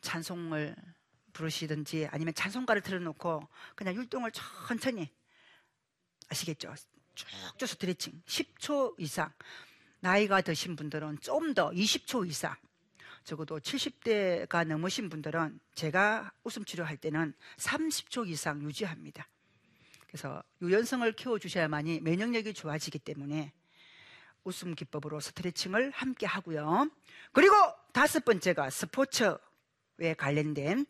찬송을 0.01 0.75
부르시든지 1.39 2.07
아니면 2.11 2.33
찬송가를 2.33 2.81
틀어놓고 2.81 3.47
그냥 3.75 3.95
율동을 3.95 4.31
천천히 4.31 5.09
아시겠죠? 6.29 6.75
쭉쭉 7.15 7.67
스트레칭 7.69 8.21
10초 8.25 8.95
이상 8.99 9.31
나이가 10.01 10.41
드신 10.41 10.75
분들은 10.75 11.19
좀 11.21 11.53
더 11.53 11.69
20초 11.71 12.27
이상 12.27 12.55
적어도 13.23 13.59
70대가 13.59 14.65
넘으신 14.65 15.09
분들은 15.09 15.59
제가 15.75 16.31
웃음 16.43 16.65
치료할 16.65 16.97
때는 16.97 17.33
30초 17.57 18.27
이상 18.27 18.61
유지합니다. 18.63 19.27
그래서 20.07 20.43
유연성을 20.61 21.11
키워주셔야만이 21.13 22.01
면역력이 22.01 22.53
좋아지기 22.53 22.99
때문에 22.99 23.53
웃음 24.43 24.73
기법으로 24.73 25.19
스트레칭을 25.19 25.91
함께 25.91 26.25
하고요. 26.25 26.89
그리고 27.33 27.55
다섯 27.93 28.25
번째가 28.25 28.69
스포츠에 28.69 30.13
관련된 30.17 30.85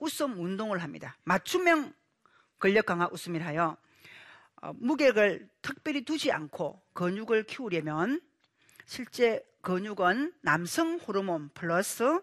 웃음 0.00 0.38
운동을 0.38 0.82
합니다. 0.82 1.16
맞춤형 1.24 1.92
근력 2.58 2.86
강화 2.86 3.08
웃음을 3.10 3.44
하여 3.46 3.76
어, 4.62 4.72
무게를 4.74 5.48
특별히 5.62 6.04
두지 6.04 6.32
않고 6.32 6.82
근육을 6.92 7.44
키우려면 7.44 8.20
실제 8.84 9.42
근육은 9.62 10.34
남성 10.40 10.96
호르몬 10.96 11.48
플러스 11.54 12.20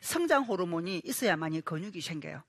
성장 0.00 0.44
호르몬이 0.44 1.00
있어야만이 1.04 1.62
근육이 1.62 2.00
생겨요. 2.00 2.42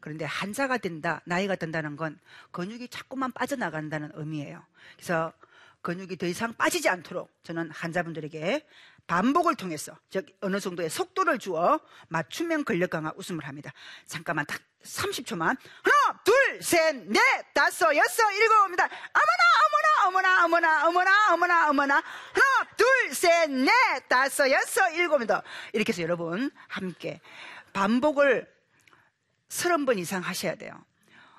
그런데 0.00 0.24
한자가 0.24 0.78
된다, 0.78 1.20
나이가 1.24 1.56
든다는 1.56 1.96
건 1.96 2.18
근육이 2.50 2.88
자꾸만 2.88 3.32
빠져나간다는 3.32 4.12
의미예요. 4.14 4.64
그래서 4.96 5.32
근육이 5.82 6.16
더 6.16 6.26
이상 6.26 6.54
빠지지 6.54 6.88
않도록 6.88 7.30
저는 7.42 7.70
환자분들에게 7.70 8.66
반복을 9.08 9.56
통해서 9.56 9.98
즉 10.10 10.26
어느 10.42 10.60
정도의 10.60 10.90
속도를 10.90 11.38
주어 11.38 11.80
맞춤형 12.08 12.62
근력 12.64 12.90
강화 12.90 13.10
웃음을 13.16 13.48
합니다. 13.48 13.72
잠깐만 14.06 14.46
딱 14.46 14.60
30초만 14.84 15.56
하나 15.82 16.20
둘 16.24 16.34
셋 16.60 16.94
넷 17.06 17.20
다섯 17.54 17.96
여섯 17.96 18.30
일곱 18.32 18.66
입니다. 18.66 18.84
어머나 18.84 20.06
어머나 20.06 20.44
어머나 20.44 20.44
어머나 20.44 20.86
어머나 20.88 21.32
어머나 21.32 21.70
어머나 21.70 21.94
하나 21.96 22.68
둘 22.76 22.86
셋 23.14 23.50
넷 23.50 23.72
다섯 24.08 24.50
여섯 24.50 24.90
일곱입니다. 24.90 25.42
이렇게 25.72 25.92
해서 25.92 26.02
여러분 26.02 26.50
함께 26.68 27.20
반복을 27.72 28.46
서른 29.48 29.86
번 29.86 29.98
이상 29.98 30.20
하셔야 30.22 30.54
돼요. 30.54 30.72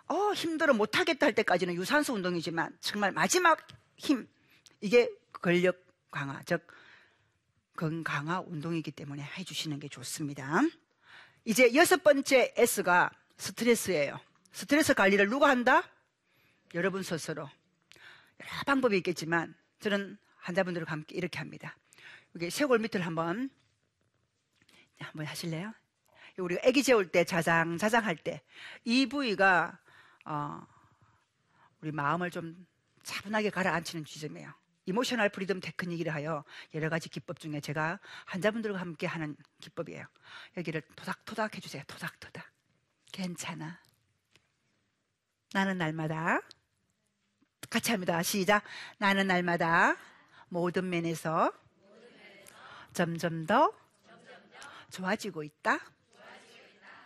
어 0.07 0.33
힘들어 0.33 0.73
못하겠다 0.73 1.23
할 1.27 1.35
때까지는 1.35 1.75
유산소 1.75 2.13
운동이지만 2.15 2.75
정말 2.81 3.11
마지막 3.11 3.59
힘 3.95 4.27
이게 4.81 5.07
근력 5.33 5.77
강화 6.09 6.41
즉 6.45 6.65
건강화 7.79 8.41
운동이기 8.41 8.91
때문에 8.91 9.23
해주시는 9.23 9.79
게 9.79 9.87
좋습니다. 9.87 10.59
이제 11.45 11.73
여섯 11.75 12.03
번째 12.03 12.53
S가 12.57 13.09
스트레스예요. 13.37 14.19
스트레스 14.51 14.93
관리를 14.93 15.29
누가 15.29 15.47
한다? 15.47 15.81
여러분 16.73 17.03
스스로. 17.03 17.43
여러 18.41 18.51
방법이 18.65 18.97
있겠지만 18.97 19.55
저는 19.79 20.17
환자분들과 20.39 20.91
함께 20.91 21.15
이렇게 21.15 21.39
합니다. 21.39 21.77
여기 22.35 22.49
쇄골 22.49 22.79
밑을 22.79 23.05
한번 23.05 23.49
한번 24.99 25.25
하실래요? 25.25 25.73
우리 26.37 26.57
아기 26.59 26.83
재울 26.83 27.09
때 27.09 27.23
자장 27.23 27.77
자장 27.77 28.03
할 28.05 28.17
때 28.17 28.41
이 28.83 29.05
부위가 29.07 29.79
어, 30.25 30.61
우리 31.79 31.93
마음을 31.93 32.29
좀 32.29 32.67
차분하게 33.03 33.51
가라앉히는 33.51 34.03
지점이에요. 34.03 34.53
Emotional 34.89 35.29
Freedom 35.29 35.59
Technique이라 35.59 36.11
하여 36.11 36.43
여러 36.73 36.89
가지 36.89 37.09
기법 37.09 37.39
중에 37.39 37.59
제가 37.61 37.99
환자분들과 38.25 38.79
함께 38.79 39.05
하는 39.05 39.35
기법이에요. 39.61 40.03
여기를 40.57 40.81
토닥토닥 40.95 41.55
해주세요. 41.55 41.83
토닥토닥. 41.85 42.43
괜찮아. 43.11 43.79
나는 45.53 45.77
날마다 45.77 46.41
같이 47.69 47.91
합니다. 47.91 48.23
시작. 48.23 48.63
나는 48.97 49.27
날마다 49.27 49.95
모든 50.47 50.89
면에서 50.89 51.53
점점 52.93 53.45
더 53.45 53.71
좋아지고 54.89 55.43
있다. 55.43 55.79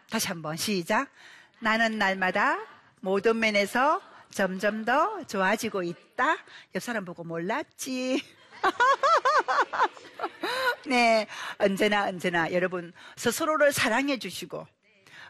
다시 0.09 0.29
한번 0.29 0.55
시작. 0.55 1.11
나는 1.59 1.97
날마다 1.97 2.57
모든 3.01 3.39
면에서 3.39 4.01
점점 4.33 4.83
더 4.83 5.23
좋아지고 5.25 5.83
있다. 5.83 6.37
옆 6.73 6.81
사람 6.81 7.05
보고 7.05 7.23
몰랐지. 7.23 8.21
네, 10.87 11.27
언제나 11.59 12.07
언제나 12.07 12.51
여러분 12.51 12.93
스스로를 13.15 13.71
사랑해 13.71 14.17
주시고 14.17 14.67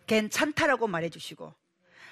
괜찮다라고 0.08 0.88
말해 0.88 1.10
주시고 1.10 1.54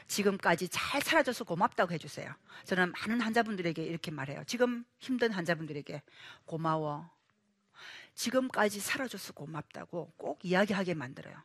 지금까지 0.07 0.67
잘 0.69 1.01
살아줘서 1.01 1.45
고맙다고 1.45 1.93
해주세요. 1.93 2.33
저는 2.65 2.91
많은 2.91 3.21
환자분들에게 3.21 3.81
이렇게 3.81 4.11
말해요. 4.11 4.43
지금 4.45 4.83
힘든 4.99 5.31
환자분들에게 5.31 6.01
고마워. 6.45 7.09
지금까지 8.15 8.81
살아줘서 8.81 9.33
고맙다고 9.33 10.13
꼭 10.17 10.39
이야기하게 10.43 10.95
만들어요. 10.95 11.41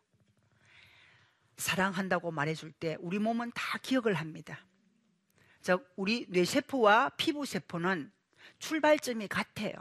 사랑한다고 1.57 2.33
말해줄 2.33 2.73
때 2.73 2.97
우리 3.01 3.19
몸은 3.19 3.53
다 3.55 3.79
기억을 3.79 4.15
합니다. 4.15 4.59
즉 5.67 5.93
우리 5.97 6.27
뇌세포와 6.29 7.09
피부세포는 7.17 8.13
출발점이 8.61 9.27
같아요. 9.27 9.75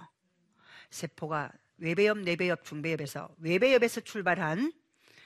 세포가 0.89 1.52
외배엽, 1.78 2.17
내배엽, 2.17 2.65
중배엽에서 2.65 3.36
외배엽에서 3.38 4.02
출발한 4.02 4.74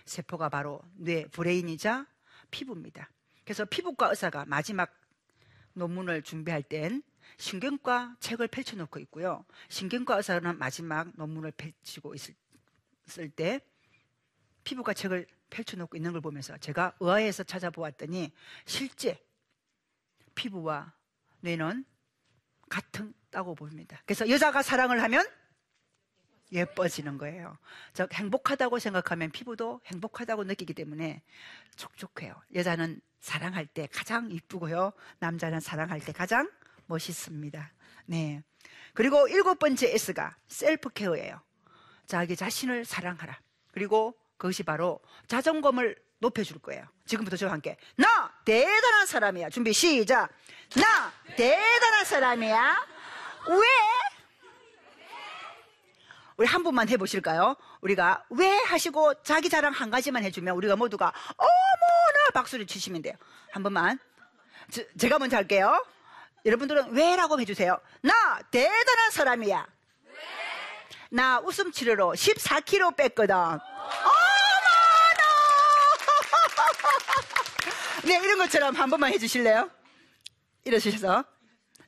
세포가 0.04 0.50
바로 0.50 0.82
뇌 0.96 1.26
브레인이자 1.28 2.06
피부입니다. 2.52 3.10
그래서 3.46 3.64
피부과 3.64 4.10
의사가 4.10 4.44
마지막 4.48 4.94
논문을 5.76 6.24
준비할 6.24 6.62
땐 6.64 7.04
신경과 7.38 8.18
책을 8.20 8.50
펼쳐놓고 8.50 9.00
있고요. 9.00 9.46
신경과 9.70 10.18
의사는 10.18 10.58
마지막 10.58 11.10
논문을 11.16 11.52
펼치고 11.52 12.16
있을, 12.16 12.36
때 13.34 13.62
피부과 14.66 14.94
책을 14.94 15.26
펼쳐놓고 15.52 15.96
있는 15.96 16.12
걸 16.12 16.20
보면서 16.20 16.58
제가 16.58 16.98
의아해서 17.00 17.44
찾아보았더니 17.44 18.34
실제 18.66 19.24
피부와 20.40 20.94
뇌는 21.42 21.84
같다고 22.70 23.56
봅니다. 23.56 24.02
그래서 24.06 24.30
여자가 24.30 24.62
사랑을 24.62 25.04
하면 25.04 25.28
예뻐지는 26.54 27.18
거예요. 27.18 27.58
즉 27.94 28.12
행복하다고 28.14 28.80
생각하면 28.80 29.32
피부도 29.32 29.82
행복하다고 29.86 30.46
느끼기 30.46 30.74
때문에 30.74 31.22
촉촉해요. 31.76 32.42
여자는 32.56 33.02
사랑할 33.20 33.68
때 33.68 33.88
가장 33.92 34.32
이쁘고요. 34.32 34.94
남자는 35.20 35.60
사랑할 35.60 36.00
때 36.00 36.14
가장 36.14 36.50
멋있습니다. 36.86 37.74
네. 38.06 38.42
그리고 38.94 39.28
일곱 39.28 39.60
번째 39.60 39.94
S가 39.94 40.38
셀프 40.48 40.90
케어예요. 40.90 41.42
자기 42.08 42.38
자신을 42.38 42.86
사랑하라. 42.86 43.38
그리고 43.74 44.18
그것이 44.38 44.64
바로 44.64 45.02
자존감을 45.28 46.02
높여줄 46.20 46.60
거예요. 46.60 46.86
지금부터 47.06 47.36
저와 47.36 47.52
함께 47.52 47.78
나 47.98 48.19
대단한 48.46 49.06
사람이야. 49.06 49.50
준비 49.50 49.74
시작. 49.74 50.30
나 50.76 51.12
대단한 51.36 52.06
사람이야. 52.06 52.86
왜? 53.50 53.68
우리 56.38 56.48
한 56.48 56.64
번만 56.64 56.88
해보실까요? 56.88 57.56
우리가 57.82 58.24
왜 58.30 58.50
하시고 58.64 59.24
자기 59.24 59.50
자랑 59.50 59.74
한 59.74 59.90
가지만 59.90 60.24
해주면 60.24 60.56
우리가 60.56 60.76
모두가 60.78 61.12
어머나 61.36 62.30
박수를 62.34 62.66
치시면 62.66 63.02
돼요. 63.02 63.14
한 63.52 63.62
번만. 63.62 64.00
저, 64.72 64.82
제가 64.98 65.20
먼저 65.20 65.36
할게요. 65.36 65.86
여러분들은 66.46 66.94
왜라고 66.94 67.40
해주세요. 67.42 67.78
나 68.02 68.40
대단한 68.52 69.12
사람이야. 69.12 69.68
나 71.12 71.40
웃음 71.40 71.72
치료로 71.72 72.14
14kg 72.14 72.96
뺐거든. 72.96 73.36
어머나! 73.36 73.60
네, 78.06 78.16
이런 78.18 78.38
것처럼 78.38 78.76
한 78.76 78.90
번만 78.90 79.12
해주실래요? 79.14 79.70
이러셔서. 80.66 81.26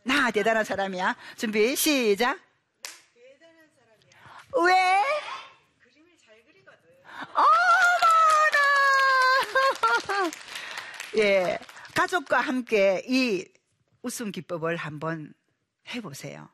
나 0.03 0.31
대단한 0.31 0.63
사람이야. 0.63 1.15
준비, 1.37 1.75
시작. 1.75 2.39
왜? 4.63 5.01
그림을 5.79 6.17
잘 6.17 6.43
그리거든. 6.43 6.89
어머나! 10.07 10.31
예. 11.17 11.57
가족과 11.95 12.41
함께 12.41 13.03
이 13.07 13.45
웃음 14.01 14.31
기법을 14.31 14.75
한번 14.75 15.33
해보세요. 15.93 16.49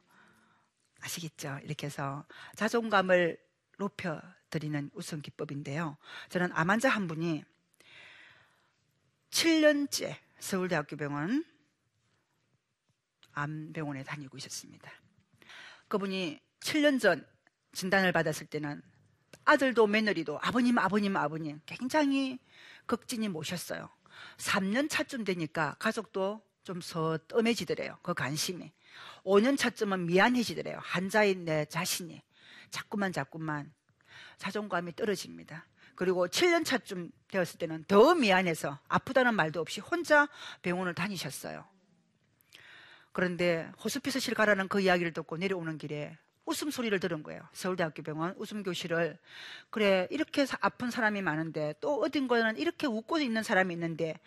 아시겠죠? 1.01 1.59
이렇게 1.63 1.87
해서 1.87 2.25
자존감을 2.55 3.37
높여드리는 3.77 4.91
웃음 4.93 5.21
기법인데요. 5.21 5.97
저는 6.29 6.51
암 6.53 6.69
환자 6.69 6.89
한 6.89 7.07
분이 7.07 7.43
7년째 9.29 10.15
서울대학교 10.39 10.95
병원 10.97 11.43
암병원에 13.33 14.03
다니고 14.03 14.37
있었습니다. 14.37 14.91
그분이 15.87 16.39
7년 16.59 16.99
전 16.99 17.25
진단을 17.73 18.11
받았을 18.11 18.47
때는 18.47 18.81
아들도 19.45 19.87
며느리도 19.87 20.39
아버님, 20.41 20.77
아버님, 20.77 21.15
아버님 21.15 21.61
굉장히 21.65 22.39
극진히 22.85 23.27
모셨어요. 23.27 23.89
3년 24.37 24.89
차쯤 24.89 25.23
되니까 25.23 25.75
가족도 25.79 26.41
좀 26.63 26.81
서뜸해지더래요. 26.81 27.97
그 28.01 28.13
관심이. 28.13 28.73
5년 29.23 29.57
차쯤은 29.57 30.05
미안해지더래요. 30.07 30.79
환자인 30.81 31.45
내 31.45 31.65
자신이. 31.65 32.21
자꾸만 32.71 33.13
자꾸만 33.13 33.73
자존감이 34.37 34.95
떨어집니다. 34.95 35.65
그리고 35.97 36.27
7년 36.27 36.63
차쯤 36.63 37.11
되었을 37.29 37.57
때는 37.59 37.83
더 37.87 38.13
미안해서 38.15 38.79
아프다는 38.87 39.33
말도 39.33 39.59
없이 39.59 39.81
혼자 39.81 40.29
병원을 40.61 40.93
다니셨어요. 40.93 41.65
그런데 43.11 43.69
호스피스실 43.83 44.35
가라는 44.35 44.67
그 44.67 44.79
이야기를 44.79 45.11
듣고 45.11 45.37
내려오는 45.37 45.79
길에 45.79 46.15
웃음 46.45 46.69
소리를 46.69 46.97
들은 46.99 47.23
거예요. 47.23 47.41
서울대학교 47.51 48.03
병원 48.03 48.35
웃음 48.37 48.61
교실을. 48.61 49.17
그래, 49.71 50.07
이렇게 50.11 50.45
아픈 50.61 50.91
사람이 50.91 51.23
많은데 51.23 51.73
또 51.81 51.99
어딘 52.01 52.27
거는 52.27 52.57
이렇게 52.57 52.85
웃고 52.85 53.17
있는 53.17 53.41
사람이 53.41 53.73
있는데 53.73 54.19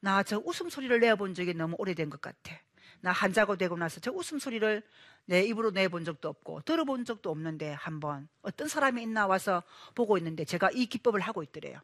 나 0.00 0.22
저 0.22 0.42
웃음 0.44 0.70
소리를 0.70 0.98
내어본 0.98 1.34
적이 1.34 1.54
너무 1.54 1.76
오래된 1.78 2.08
것 2.08 2.22
같아. 2.22 2.58
나 3.00 3.12
환자가 3.12 3.56
되고 3.56 3.76
나서 3.76 4.00
저 4.00 4.10
웃음소리를 4.10 4.82
내 5.26 5.42
입으로 5.42 5.70
내본 5.70 6.04
적도 6.04 6.28
없고 6.28 6.62
들어본 6.62 7.04
적도 7.04 7.30
없는데 7.30 7.72
한번 7.72 8.28
어떤 8.42 8.66
사람이 8.66 9.02
있나 9.02 9.26
와서 9.26 9.62
보고 9.94 10.16
있는데 10.18 10.44
제가 10.44 10.70
이 10.72 10.86
기법을 10.86 11.20
하고 11.20 11.42
있더래요. 11.42 11.80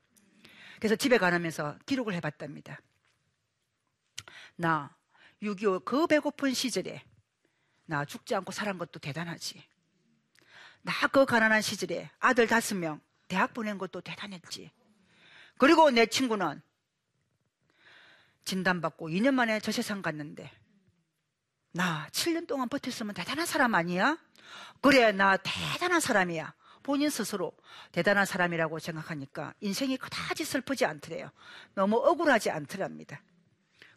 그래서 0.78 0.96
집에 0.96 1.18
가면서 1.18 1.78
기록을 1.86 2.14
해봤답니다. 2.14 2.80
나 4.56 4.96
6.25 5.42 5.84
그 5.84 6.06
배고픈 6.06 6.54
시절에 6.54 7.04
나 7.86 8.04
죽지 8.04 8.34
않고 8.34 8.52
살은 8.52 8.78
것도 8.78 8.98
대단하지. 8.98 9.62
나 10.82 11.08
그 11.08 11.24
가난한 11.24 11.62
시절에 11.62 12.10
아들 12.18 12.46
다섯 12.46 12.74
명 12.74 13.00
대학 13.28 13.54
보낸 13.54 13.78
것도 13.78 14.00
대단했지. 14.00 14.70
그리고 15.58 15.90
내 15.90 16.06
친구는 16.06 16.60
진단받고 18.44 19.08
2년 19.08 19.34
만에 19.34 19.60
저 19.60 19.72
세상 19.72 20.02
갔는데 20.02 20.50
나 21.76 22.06
7년 22.12 22.46
동안 22.46 22.68
버텼으면 22.68 23.14
대단한 23.14 23.46
사람 23.46 23.74
아니야? 23.74 24.16
그래 24.80 25.10
나 25.10 25.36
대단한 25.36 26.00
사람이야. 26.00 26.54
본인 26.84 27.10
스스로 27.10 27.52
대단한 27.90 28.26
사람이라고 28.26 28.78
생각하니까 28.78 29.54
인생이 29.60 29.96
그다지 29.96 30.44
슬프지 30.44 30.84
않더래요. 30.84 31.32
너무 31.74 31.96
억울하지 31.96 32.50
않더랍니다. 32.50 33.20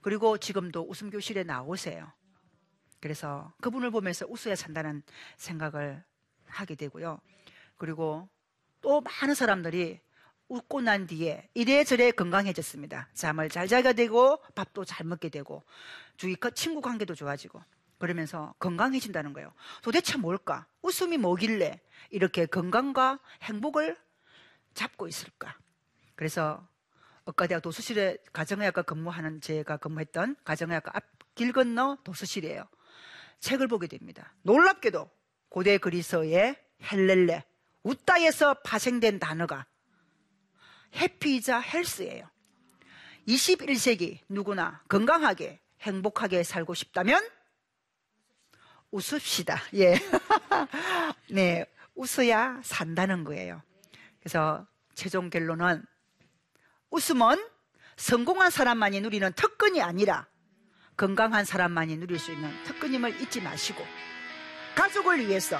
그리고 0.02 0.40
지금도 0.40 0.88
웃음 0.90 1.12
교실에 1.12 1.44
나오세요. 1.44 2.12
그래서 3.00 3.54
그분을 3.62 3.92
보면서 3.92 4.26
웃어야 4.28 4.56
산다는 4.56 5.04
생각을 5.36 6.04
하게 6.48 6.74
되고요. 6.74 7.20
그리고 7.78 8.28
또 8.82 9.02
많은 9.02 9.36
사람들이 9.36 10.02
웃고 10.50 10.82
난 10.82 11.08
뒤에 11.08 11.50
이래저래 11.54 12.12
건강해졌습니다. 12.12 13.10
잠을 13.14 13.50
잘 13.50 13.68
자게 13.68 13.94
되고 13.94 14.42
밥도 14.56 14.86
잘 14.86 15.06
먹게 15.06 15.30
되고 15.30 15.64
주위 16.16 16.36
친구 16.56 16.82
관계도 16.82 17.16
좋아지고 17.16 17.62
그러면서 17.98 18.54
건강해진다는 18.60 19.34
거예요. 19.34 19.54
도대체 19.82 20.18
뭘까? 20.18 20.68
웃음이 20.82 21.18
뭐길래 21.18 21.82
이렇게 22.12 22.46
건강과 22.46 23.20
행복을 23.44 23.98
잡고 24.74 25.08
있을까? 25.08 25.58
그래서 26.16 26.68
의과대학 27.26 27.62
도수실에 27.62 28.18
가정의학과 28.32 28.84
근무하는 28.84 29.42
제가 29.42 29.78
근무했던 29.78 30.38
가정의학과 30.44 30.92
앞 30.96 31.18
길 31.38 31.54
건너 31.54 31.98
도수실이에요. 32.04 32.68
책을 33.40 33.68
보게 33.68 33.88
됩니다. 33.88 34.34
놀랍게도 34.42 35.10
고대 35.50 35.78
그리스어의 35.78 36.58
헬렐레, 36.92 37.46
웃다에서 37.84 38.56
파생된 38.66 39.20
단어가 39.20 39.66
해피이자 40.96 41.60
헬스예요. 41.60 42.30
21세기 43.28 44.20
누구나 44.30 44.82
건강하게 44.88 45.60
행복하게 45.82 46.44
살고 46.44 46.74
싶다면 46.74 47.22
웃읍시다. 48.92 49.62
예. 49.76 49.96
네. 51.30 51.66
웃어야 51.96 52.62
산다는 52.64 53.24
거예요. 53.24 53.62
그래서 54.20 54.66
최종 54.94 55.30
결론은 55.30 55.84
웃음은 56.92 57.44
성공한 57.96 58.52
사람만이 58.52 59.02
누리는 59.02 59.34
특권이 59.34 59.82
아니라 59.82 60.28
건강한 60.96 61.44
사람만이 61.44 61.98
누릴 61.98 62.20
수 62.20 62.32
있는 62.32 62.52
특권임을 62.64 63.22
잊지 63.22 63.42
마시고 63.42 63.84
가족을 64.76 65.28
위해서 65.28 65.60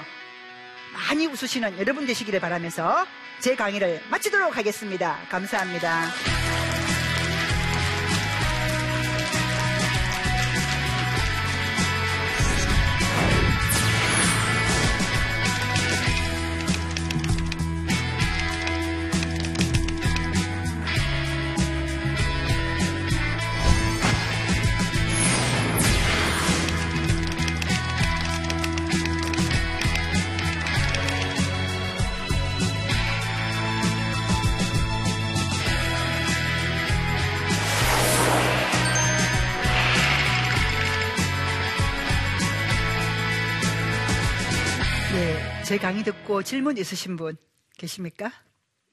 많이 0.92 1.26
웃으시는 1.26 1.78
여러분 1.78 2.06
되시기를 2.06 2.40
바라면서 2.40 3.06
제 3.40 3.54
강의를 3.54 4.00
마치도록 4.10 4.56
하겠습니다. 4.56 5.18
감사합니다. 5.28 6.57
강의 45.80 46.02
듣고 46.02 46.42
질문 46.42 46.76
있으신 46.76 47.16
분 47.16 47.36
계십니까? 47.76 48.32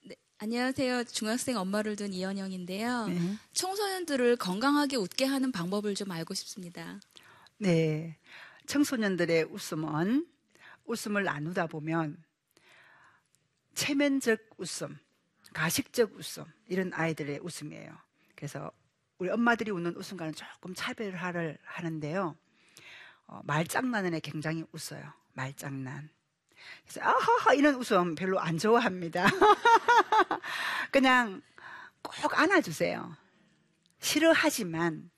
네, 0.05 0.15
안녕하세요. 0.37 1.05
중학생 1.05 1.57
엄마를 1.57 1.95
둔 1.95 2.13
이현영인데요. 2.13 3.07
네. 3.07 3.37
청소년들을 3.53 4.35
건강하게 4.35 4.97
웃게 4.97 5.25
하는 5.25 5.51
방법을 5.51 5.95
좀 5.95 6.11
알고 6.11 6.35
싶습니다. 6.35 6.99
네. 7.57 8.17
청소년들의 8.67 9.45
웃음은 9.45 10.27
웃음을 10.85 11.23
나누다 11.23 11.65
보면 11.65 12.23
체면적 13.73 14.39
웃음, 14.57 14.95
가식적 15.53 16.13
웃음, 16.13 16.45
이런 16.67 16.93
아이들의 16.93 17.39
웃음이에요. 17.41 17.97
그래서 18.35 18.71
우리 19.17 19.29
엄마들이 19.31 19.71
웃는 19.71 19.95
웃음과는 19.95 20.33
조금 20.33 20.75
차별화를 20.75 21.57
하는데요. 21.63 22.35
어, 23.25 23.41
말장난에 23.43 24.19
굉장히 24.19 24.63
웃어요. 24.71 25.03
말장난. 25.33 26.14
그래서 26.83 27.01
아하하 27.01 27.53
이런 27.53 27.75
웃음 27.75 28.15
별로 28.15 28.39
안 28.39 28.57
좋아합니다. 28.57 29.25
그냥 30.91 31.41
꼭 32.01 32.37
안아주세요. 32.39 33.15
싫어하지만 33.99 35.09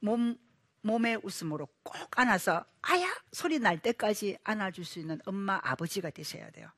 몸 0.00 0.36
몸의 0.82 1.20
웃음으로 1.24 1.68
꼭 1.82 1.96
안아서 2.16 2.64
아야 2.82 3.06
소리 3.32 3.58
날 3.58 3.80
때까지 3.80 4.38
안아줄 4.44 4.84
수 4.84 5.00
있는 5.00 5.20
엄마 5.26 5.60
아버지가 5.62 6.10
되셔야 6.10 6.50
돼요. 6.50 6.70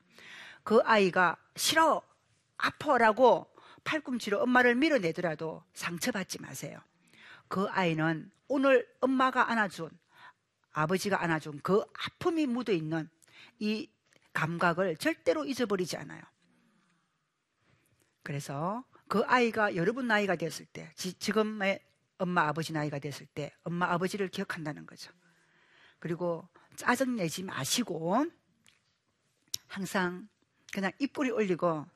그 0.62 0.80
아이가 0.84 1.36
싫어 1.56 2.02
아퍼라고 2.56 3.50
팔꿈치로 3.84 4.40
엄마를 4.42 4.74
밀어내더라도 4.74 5.62
상처받지 5.74 6.40
마세요. 6.40 6.80
그 7.48 7.66
아이는 7.68 8.30
오늘 8.48 8.86
엄마가 9.00 9.50
안아준 9.50 9.90
아버지가 10.72 11.22
안아준 11.22 11.60
그 11.62 11.84
아픔이 12.06 12.46
묻어 12.46 12.72
있는 12.72 13.08
이 13.58 13.90
감각을 14.38 14.96
절대로 14.98 15.44
잊어버리지 15.44 15.96
않아요. 15.96 16.22
그래서 18.22 18.84
그 19.08 19.24
아이가 19.26 19.74
여러분 19.74 20.06
나이가 20.06 20.36
됐을 20.36 20.64
때, 20.66 20.92
지, 20.94 21.12
지금의 21.14 21.80
엄마 22.18 22.46
아버지 22.46 22.72
나이가 22.72 23.00
됐을 23.00 23.26
때 23.26 23.52
엄마 23.64 23.90
아버지를 23.90 24.28
기억한다는 24.28 24.86
거죠. 24.86 25.10
그리고 25.98 26.48
짜증 26.76 27.16
내지 27.16 27.42
마시고 27.42 28.26
항상 29.66 30.28
그냥 30.72 30.92
입꼬리 31.00 31.30
올리고 31.30 31.86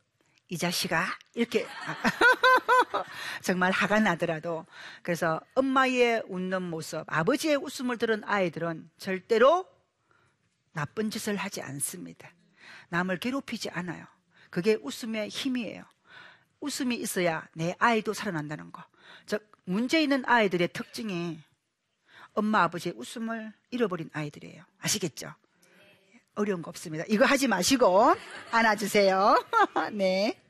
이 0.49 0.59
자식아 0.59 1.07
이렇게 1.35 1.65
정말 3.43 3.71
화가 3.71 4.01
나더라도 4.01 4.67
그래서 5.03 5.41
엄마의 5.55 6.25
웃는 6.27 6.63
모습, 6.63 7.05
아버지의 7.07 7.57
웃음을 7.57 7.99
들은 7.99 8.25
아이들은 8.25 8.91
절대로 8.99 9.67
나쁜 10.73 11.11
짓을 11.11 11.37
하지 11.37 11.63
않습니다. 11.63 12.31
남을 12.91 13.19
괴롭히지 13.19 13.71
않아요. 13.71 14.07
그게 14.51 14.75
웃음의 14.75 15.29
힘이에요. 15.29 15.85
웃음이 16.61 16.97
있어야 16.97 17.47
내 17.55 17.75
아이도 17.79 18.13
살아난다는 18.13 18.71
거. 18.73 18.85
즉 19.27 19.51
문제 19.65 20.03
있는 20.03 20.25
아이들의 20.27 20.69
특징이 20.73 21.41
엄마 22.35 22.63
아버지의 22.63 22.95
웃음을 22.97 23.53
잃어버린 23.71 24.11
아이들이에요. 24.13 24.65
아시겠죠? 24.79 25.35
어려운 26.35 26.63
거 26.63 26.71
없습니다. 26.71 27.05
이거 27.09 27.25
하지 27.27 27.47
마시고 27.49 28.15
안아주세요. 28.51 29.45
네. 29.93 30.41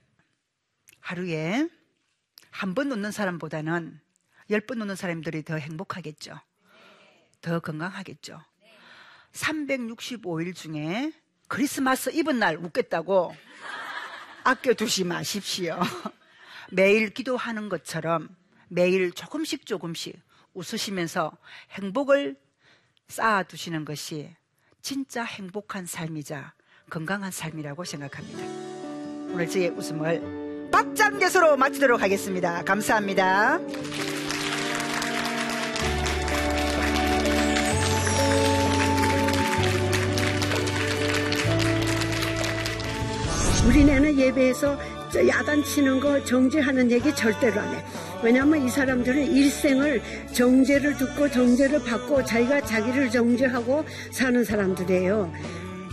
하루에 1.00 1.68
한 2.50 2.74
번 2.74 2.92
웃는 2.92 3.10
사람보다는 3.10 4.00
열 4.50 4.60
번 4.60 4.80
웃는 4.82 4.94
사람들이 4.94 5.42
더 5.42 5.56
행복하겠죠. 5.56 6.38
더 7.40 7.58
건강하겠죠. 7.60 8.40
365일 9.32 10.54
중에 10.54 11.12
크리스마스 11.48 12.10
입은 12.10 12.38
날 12.38 12.56
웃겠다고 12.56 13.34
아껴두지 14.44 15.04
마십시오. 15.04 15.78
매일 16.70 17.10
기도하는 17.10 17.68
것처럼 17.68 18.28
매일 18.68 19.12
조금씩 19.12 19.66
조금씩 19.66 20.18
웃으시면서 20.54 21.32
행복을 21.72 22.36
쌓아두시는 23.08 23.84
것이 23.84 24.34
진짜 24.80 25.22
행복한 25.22 25.86
삶이자 25.86 26.54
건강한 26.90 27.30
삶이라고 27.30 27.84
생각합니다. 27.84 28.44
오늘 29.32 29.46
저의 29.48 29.68
웃음을 29.70 30.70
박장대소로 30.72 31.56
마치도록 31.56 32.02
하겠습니다. 32.02 32.62
감사합니다. 32.64 33.60
우리네는 43.72 44.18
예배에서 44.18 44.78
야단치는 45.26 45.98
거 45.98 46.22
정죄하는 46.24 46.90
얘기 46.90 47.14
절대로 47.14 47.58
안 47.58 47.74
해. 47.74 47.82
왜냐하면 48.22 48.66
이 48.66 48.68
사람들은 48.68 49.34
일생을 49.34 50.02
정죄를 50.30 50.98
듣고 50.98 51.30
정죄를 51.30 51.82
받고 51.82 52.22
자기가 52.22 52.60
자기를 52.60 53.10
정죄하고 53.10 53.82
사는 54.10 54.44
사람들이에요. 54.44 55.32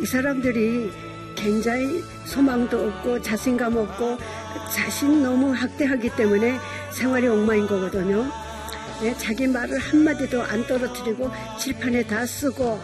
이 0.01 0.05
사람들이 0.05 0.91
굉장히 1.37 2.03
소망도 2.25 2.85
없고 2.85 3.21
자신감 3.21 3.77
없고 3.77 4.17
자신 4.75 5.23
너무 5.23 5.53
학대하기 5.53 6.17
때문에 6.17 6.57
생활이 6.91 7.27
엉망인 7.27 7.65
거거든요. 7.65 8.29
네, 9.01 9.15
자기 9.17 9.47
말을 9.47 9.79
한마디도 9.79 10.43
안 10.43 10.67
떨어뜨리고 10.67 11.31
칠판에 11.57 12.03
다 12.03 12.25
쓰고 12.25 12.77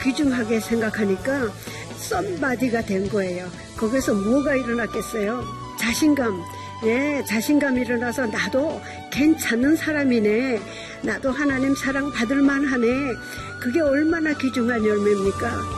귀중하게 0.00 0.60
생각하니까 0.60 1.50
썸바디가 1.98 2.82
된 2.82 3.08
거예요. 3.08 3.48
거기서 3.76 4.14
뭐가 4.14 4.54
일어났겠어요? 4.54 5.44
자신감. 5.78 6.42
예, 6.84 7.24
자신감이 7.26 7.80
일어나서 7.80 8.26
나도 8.26 8.80
괜찮은 9.10 9.76
사람이네. 9.76 10.60
나도 11.02 11.30
하나님 11.30 11.74
사랑 11.74 12.10
받을 12.12 12.40
만하네. 12.42 12.86
그게 13.60 13.80
얼마나 13.80 14.32
귀중한 14.34 14.84
열매입니까? 14.84 15.77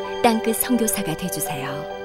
땅끝 0.31 0.55
성교사가 0.55 1.17
되주세요 1.17 2.00